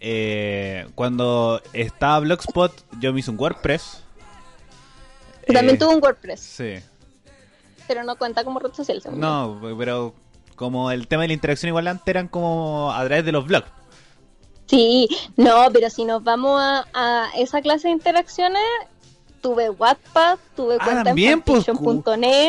[0.00, 4.02] Eh, cuando estaba Blogspot, yo me hice un WordPress.
[5.46, 6.40] también eh, tuve un WordPress.
[6.40, 6.74] Sí.
[7.86, 10.14] Pero no cuenta como red social, No, pero
[10.56, 13.68] como el tema de la interacción igual antes eran como a través de los blogs.
[14.66, 18.62] Sí, no, pero si nos vamos a, esa clase de interacciones,
[19.40, 21.64] tuve Wattpad, tuve ah, cuenta en pues.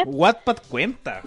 [0.06, 1.24] Wattpad cuenta.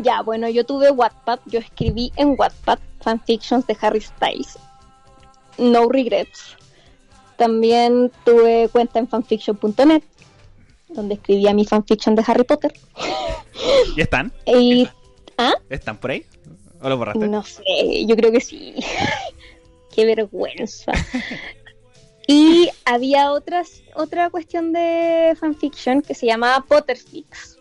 [0.00, 4.56] Ya, bueno, yo tuve Wattpad, yo escribí en Wattpad fanfictions de Harry Styles.
[5.58, 6.56] No regrets.
[7.36, 10.02] También tuve cuenta en fanfiction.net,
[10.88, 12.72] donde escribía mi fanfiction de Harry Potter.
[13.96, 14.32] ¿Y están?
[15.36, 15.54] ¿Ah?
[15.68, 16.24] ¿Están por ahí?
[16.80, 17.26] ¿O lo borraste?
[17.26, 18.76] No sé, yo creo que sí.
[19.94, 20.92] Qué vergüenza.
[22.28, 27.57] y había otras, otra cuestión de fanfiction que se llamaba Potterfix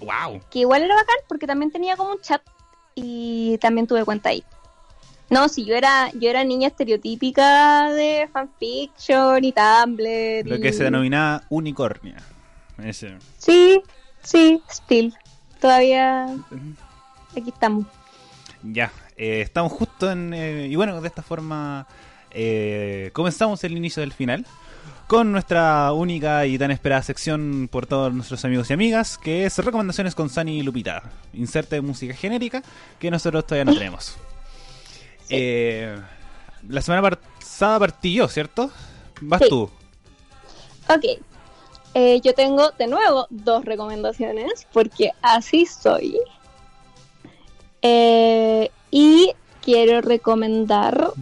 [0.00, 0.40] Wow.
[0.50, 2.42] Que igual era bacán porque también tenía como un chat
[2.94, 4.44] y también tuve cuenta ahí.
[5.30, 10.48] No, sí, yo era, yo era niña estereotípica de fanfiction y Tumblr.
[10.48, 12.16] Lo que se denomina unicornia.
[12.82, 13.16] Ese.
[13.38, 13.80] Sí,
[14.22, 15.14] sí, still.
[15.60, 16.26] Todavía
[17.30, 17.86] aquí estamos.
[18.62, 20.34] Ya, eh, estamos justo en...
[20.34, 21.86] Eh, y bueno, de esta forma
[22.30, 24.44] eh, comenzamos el inicio del final
[25.10, 29.58] con nuestra única y tan esperada sección por todos nuestros amigos y amigas, que es
[29.58, 31.02] recomendaciones con Sani y Lupita.
[31.32, 32.62] Inserte música genérica
[33.00, 34.14] que nosotros todavía no tenemos.
[35.28, 35.98] Eh,
[36.68, 38.70] la semana pasada partí yo, ¿cierto?
[39.20, 39.68] Vas tú.
[40.88, 41.04] Ok.
[41.94, 46.20] Eh, yo tengo de nuevo dos recomendaciones, porque así soy.
[47.82, 51.14] Eh, y quiero recomendar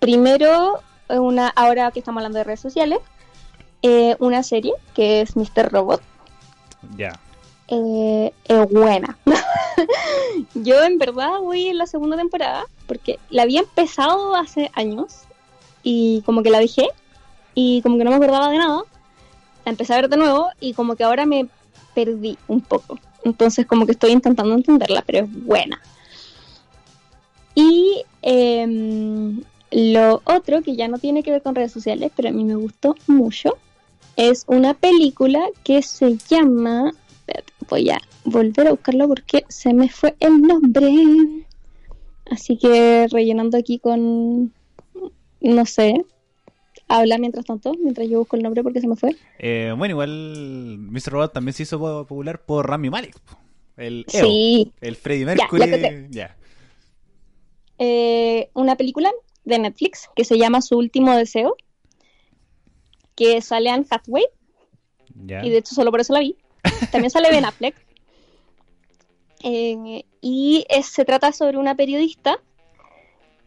[0.00, 2.98] primero una, ahora que estamos hablando de redes sociales,
[3.82, 5.70] eh, una serie que es Mr.
[5.70, 6.02] Robot.
[6.96, 7.18] Ya.
[7.68, 9.16] Eh, es buena.
[10.54, 15.20] Yo en verdad voy en la segunda temporada porque la había empezado hace años
[15.82, 16.88] y como que la dejé
[17.54, 18.82] y como que no me acordaba de nada.
[19.64, 21.46] La empecé a ver de nuevo y como que ahora me
[21.94, 22.98] perdí un poco.
[23.24, 25.80] Entonces como que estoy intentando entenderla, pero es buena.
[27.54, 32.32] Y em, lo otro que ya no tiene que ver con redes sociales, pero a
[32.32, 33.58] mí me gustó mucho,
[34.28, 36.92] es una película que se llama...
[37.68, 40.90] voy a volver a buscarlo porque se me fue el nombre.
[42.30, 44.52] Así que rellenando aquí con...
[45.40, 46.04] No sé,
[46.86, 49.16] habla mientras tanto, mientras yo busco el nombre porque se me fue.
[49.38, 51.12] Eh, bueno, igual Mr.
[51.12, 53.16] Robot también se hizo popular por Rami Malek.
[53.78, 54.70] El sí.
[54.82, 56.08] el Freddie Mercury.
[56.10, 56.36] Ya,
[57.82, 59.10] eh, una película
[59.44, 61.56] de Netflix que se llama Su último deseo,
[63.20, 64.24] que sale Anne Hathaway.
[65.14, 66.36] Y de hecho solo por eso la vi.
[66.90, 67.74] También sale Ben Affleck.
[69.42, 72.38] Eh, y se trata sobre una periodista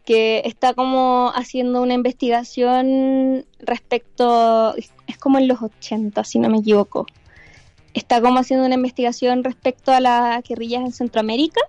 [0.04, 6.58] que está como haciendo una investigación respecto, es como en los 80, si no me
[6.58, 7.06] equivoco.
[7.94, 11.60] Está como haciendo una investigación respecto a las guerrillas en Centroamérica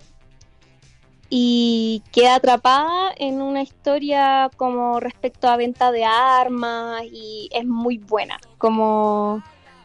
[1.28, 7.98] y queda atrapada en una historia como respecto a venta de armas y es muy
[7.98, 9.42] buena, como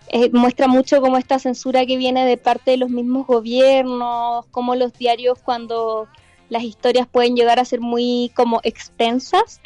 [0.10, 4.76] eh, muestra mucho como esta censura que viene de parte de los mismos gobiernos, como
[4.76, 6.08] los diarios cuando
[6.50, 9.62] las historias pueden llegar a ser muy como extensas,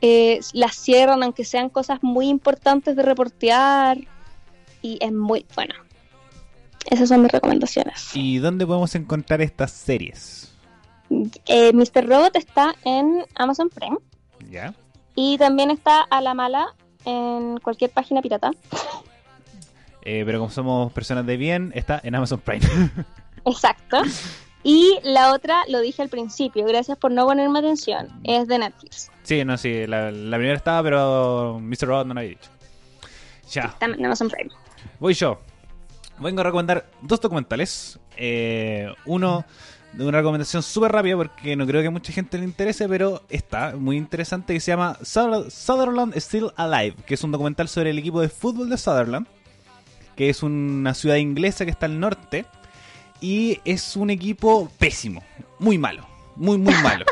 [0.00, 3.98] eh, las cierran aunque sean cosas muy importantes de reportear
[4.80, 5.74] y es muy buena.
[6.88, 8.10] Esas son mis recomendaciones.
[8.14, 10.54] ¿Y dónde podemos encontrar estas series?
[11.46, 12.06] Eh, Mr.
[12.06, 13.98] Robot está en Amazon Prime.
[14.50, 14.74] Ya.
[15.14, 18.50] Y también está a la mala en cualquier página pirata.
[20.02, 22.64] Eh, pero como somos personas de bien, está en Amazon Prime.
[23.44, 24.02] Exacto.
[24.62, 29.10] Y la otra, lo dije al principio, gracias por no ponerme atención, es de Netflix.
[29.22, 31.86] Sí, no, sí, la, primera estaba, pero Mr.
[31.86, 32.50] Robot no lo había dicho.
[33.50, 33.62] Ya.
[33.62, 34.50] Está en Amazon Prime.
[34.98, 35.40] Voy yo.
[36.18, 37.98] Vengo a recomendar dos documentales.
[38.16, 39.44] Eh, uno
[39.92, 43.74] de una recomendación súper rápida porque no creo que mucha gente le interese, pero está
[43.76, 48.20] muy interesante que se llama Sutherland Still Alive, que es un documental sobre el equipo
[48.20, 49.26] de fútbol de Sutherland,
[50.16, 52.44] que es una ciudad inglesa que está al norte
[53.20, 55.22] y es un equipo pésimo,
[55.58, 57.04] muy malo, muy, muy malo.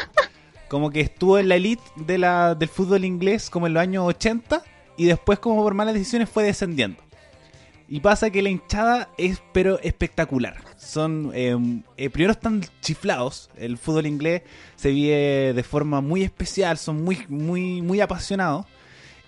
[0.68, 4.04] Como que estuvo en la elite de la, del fútbol inglés como en los años
[4.06, 4.62] 80
[4.96, 7.05] y después como por malas decisiones fue descendiendo.
[7.88, 10.56] Y pasa que la hinchada es pero espectacular.
[10.76, 13.48] Son em, eh, primero están chiflados.
[13.56, 14.42] El fútbol inglés
[14.74, 16.78] se vive de forma muy especial.
[16.78, 18.66] Son muy muy muy apasionados.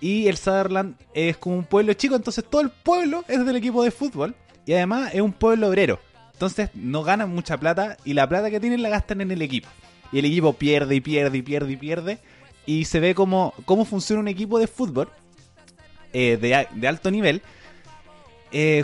[0.01, 3.83] Y el Sutherland es como un pueblo chico, entonces todo el pueblo es del equipo
[3.83, 4.33] de fútbol
[4.65, 5.99] y además es un pueblo obrero.
[6.33, 9.67] Entonces no ganan mucha plata y la plata que tienen la gastan en el equipo.
[10.11, 12.19] Y el equipo pierde y pierde y pierde y pierde.
[12.65, 15.09] Y se ve como cómo funciona un equipo de fútbol
[16.13, 17.41] eh, de, alto nivel.
[18.51, 18.83] Eh,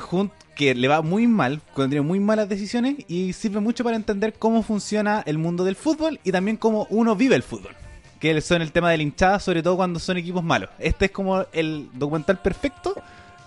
[0.55, 4.34] que le va muy mal, cuando tiene muy malas decisiones y sirve mucho para entender
[4.34, 7.76] cómo funciona el mundo del fútbol y también cómo uno vive el fútbol.
[8.20, 10.70] Que son el tema de la hinchada, sobre todo cuando son equipos malos.
[10.80, 12.95] Este es como el documental perfecto,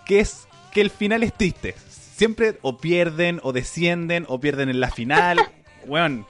[0.04, 1.74] que es que el final es triste
[2.18, 5.38] siempre o pierden o descienden o pierden en la final.
[5.86, 6.26] Weón.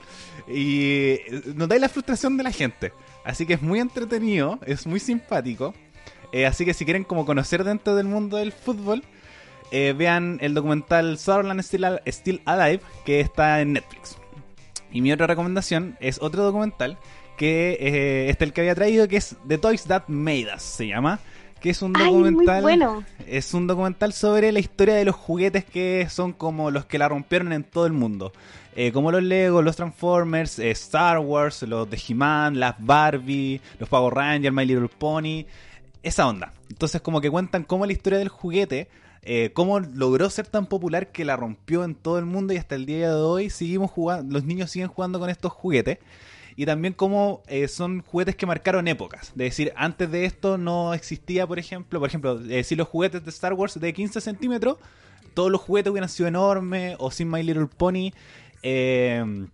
[0.47, 1.17] y
[1.55, 2.93] notáis la frustración de la gente.
[3.25, 5.73] Así que es muy entretenido, es muy simpático.
[6.31, 9.03] Eh, así que si quieren como conocer dentro del mundo del fútbol,
[9.71, 14.17] eh, vean el documental Sutherland Still, Alive que está en Netflix.
[14.91, 16.97] Y mi otra recomendación es otro documental
[17.37, 20.87] que eh, este el que había traído, que es The Toys That Made Us, se
[20.87, 21.19] llama
[21.59, 23.05] que es un documental.
[23.27, 27.07] Es un documental sobre la historia de los juguetes que son como los que la
[27.07, 28.31] rompieron en todo el mundo.
[28.75, 33.89] Eh, como los Lego, los Transformers, eh, Star Wars, los de He-Man, las Barbie, los
[33.89, 35.45] Power Rangers, My Little Pony.
[36.01, 36.53] Esa onda.
[36.69, 38.87] Entonces, como que cuentan cómo la historia del juguete.
[39.21, 42.75] Eh, cómo logró ser tan popular que la rompió en todo el mundo y hasta
[42.75, 45.99] el día de hoy seguimos jugando, los niños siguen jugando con estos juguetes
[46.55, 49.31] y también como eh, son juguetes que marcaron épocas.
[49.35, 53.29] De decir, antes de esto no existía, por ejemplo, por ejemplo, decir los juguetes de
[53.29, 54.77] Star Wars de 15 centímetros,
[55.33, 58.11] todos los juguetes hubieran sido enormes, o sin My Little Pony,
[58.61, 59.47] eh,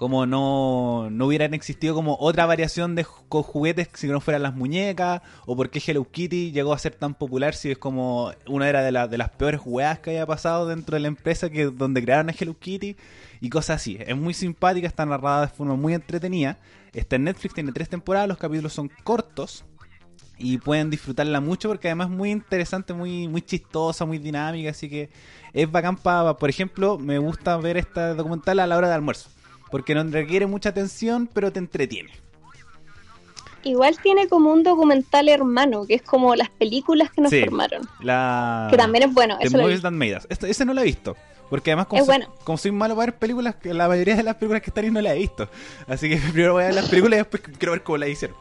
[0.00, 5.20] como no, no hubieran existido como otra variación de juguetes si no fueran las muñecas,
[5.44, 8.80] o por qué Hello Kitty llegó a ser tan popular si es como una era
[8.80, 12.30] de, de las peores jugadas que haya pasado dentro de la empresa que donde crearon
[12.30, 12.96] a Hello Kitty
[13.42, 13.98] y cosas así.
[14.00, 16.56] Es muy simpática, está narrada de forma muy entretenida.
[16.94, 19.66] Está en Netflix, tiene tres temporadas, los capítulos son cortos
[20.38, 24.88] y pueden disfrutarla mucho porque además es muy interesante, muy, muy chistosa, muy dinámica, así
[24.88, 25.10] que
[25.52, 29.28] es bacán para, por ejemplo, me gusta ver esta documental a la hora de almuerzo.
[29.70, 32.10] Porque no requiere mucha atención, pero te entretiene.
[33.62, 37.82] Igual tiene como un documental hermano, que es como las películas que nos formaron.
[38.00, 38.68] La...
[38.70, 39.36] Que también es bueno.
[39.38, 39.58] Eso
[40.46, 41.16] ese no lo he visto.
[41.50, 44.62] Porque además, como, soy, como soy malo para ver películas, la mayoría de las películas
[44.62, 45.48] que están ahí no las he visto.
[45.88, 48.36] Así que primero voy a ver las películas y después quiero ver cómo las hicieron.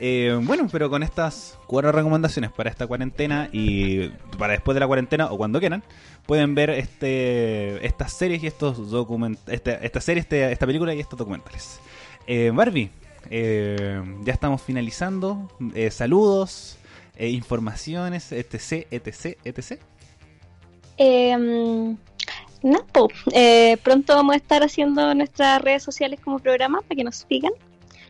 [0.00, 4.86] Eh, bueno, pero con estas cuatro recomendaciones para esta cuarentena y para después de la
[4.86, 5.82] cuarentena o cuando quieran,
[6.26, 11.00] pueden ver este estas series y estos documentales, este, esta serie, este, esta película y
[11.00, 11.80] estos documentales.
[12.26, 12.90] Eh, Barbie,
[13.30, 15.50] eh, ya estamos finalizando.
[15.90, 16.78] saludos,
[17.18, 19.80] informaciones, etc, etc, etc.
[23.32, 27.52] Eh, pronto vamos a estar haciendo nuestras redes sociales como programa para que nos sigan.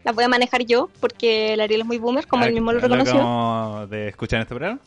[0.09, 2.81] Las voy a manejar yo porque el Ariel es muy boomer, como él mismo lo
[2.81, 3.87] reconoció.
[3.91, 4.81] de escuchar este programa?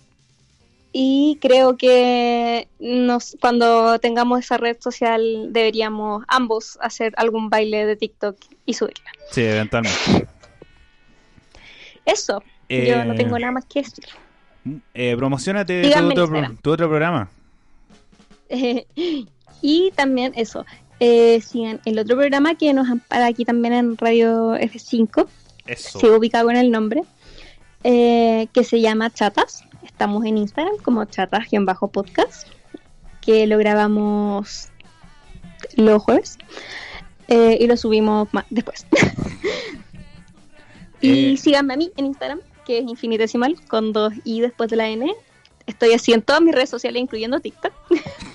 [0.91, 7.97] Y creo que nos, cuando tengamos esa red social deberíamos ambos hacer algún baile de
[7.97, 9.11] TikTok y subirla.
[9.29, 10.27] Sí, eventualmente.
[12.03, 14.05] Eso, yo no tengo eh, nada más que decir.
[14.95, 15.83] Eh, promocionate
[16.63, 17.29] tu otro programa.
[19.61, 20.65] y también eso,
[21.03, 21.41] eh,
[21.85, 25.27] el otro programa que nos ampara aquí también en Radio F5,
[25.75, 27.03] se ubica con el nombre,
[27.83, 29.63] eh, que se llama Chatas.
[29.83, 32.47] Estamos en Instagram como chatas-podcast,
[33.19, 34.69] que lo grabamos
[35.75, 36.37] los jueves
[37.27, 38.85] eh, y lo subimos después.
[41.01, 44.87] y síganme a mí en Instagram, que es infinitesimal, con dos i después de la
[44.87, 45.11] n.
[45.65, 47.73] Estoy así en todas mis redes sociales, incluyendo TikTok.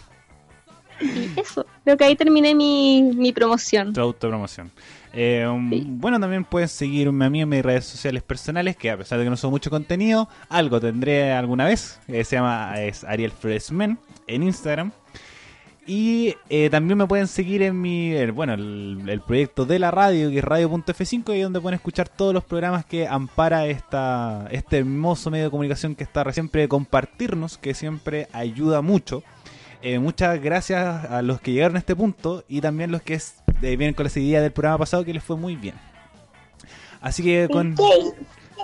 [1.00, 3.92] Y eso, creo que ahí terminé mi, mi promoción.
[3.92, 4.70] Tu autopromoción.
[5.12, 8.98] Eh, um, Bueno, también puedes seguirme a mí en mis redes sociales personales, que a
[8.98, 11.98] pesar de que no son mucho contenido, algo tendré alguna vez.
[12.06, 14.92] Eh, se llama es Ariel Freshman en Instagram.
[15.86, 20.38] Y eh, también me pueden seguir en mi, bueno, el, proyecto de la radio, que
[20.38, 25.44] es radio.f5, y donde pueden escuchar todos los programas que ampara esta, este hermoso medio
[25.44, 29.22] de comunicación que está siempre compartirnos, que siempre ayuda mucho.
[29.88, 33.36] Eh, muchas gracias a los que llegaron a este punto y también los que es,
[33.62, 35.76] eh, vienen con la idea del programa pasado que les fue muy bien.
[37.00, 37.76] Así que con...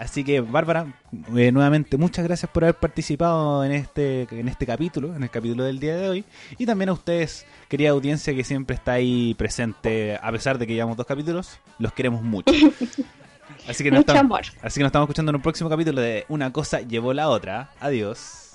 [0.01, 1.01] Así que Bárbara,
[1.37, 5.63] eh, nuevamente muchas gracias por haber participado en este en este capítulo, en el capítulo
[5.63, 6.25] del día de hoy
[6.59, 10.75] y también a ustedes, querida audiencia que siempre está ahí presente a pesar de que
[10.75, 12.53] llevamos dos capítulos, los queremos mucho.
[13.69, 16.53] Así que nos estamos, Así que nos estamos escuchando en un próximo capítulo de Una
[16.53, 17.71] cosa llevó la otra.
[17.79, 18.55] Adiós.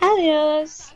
[0.00, 0.92] Adiós.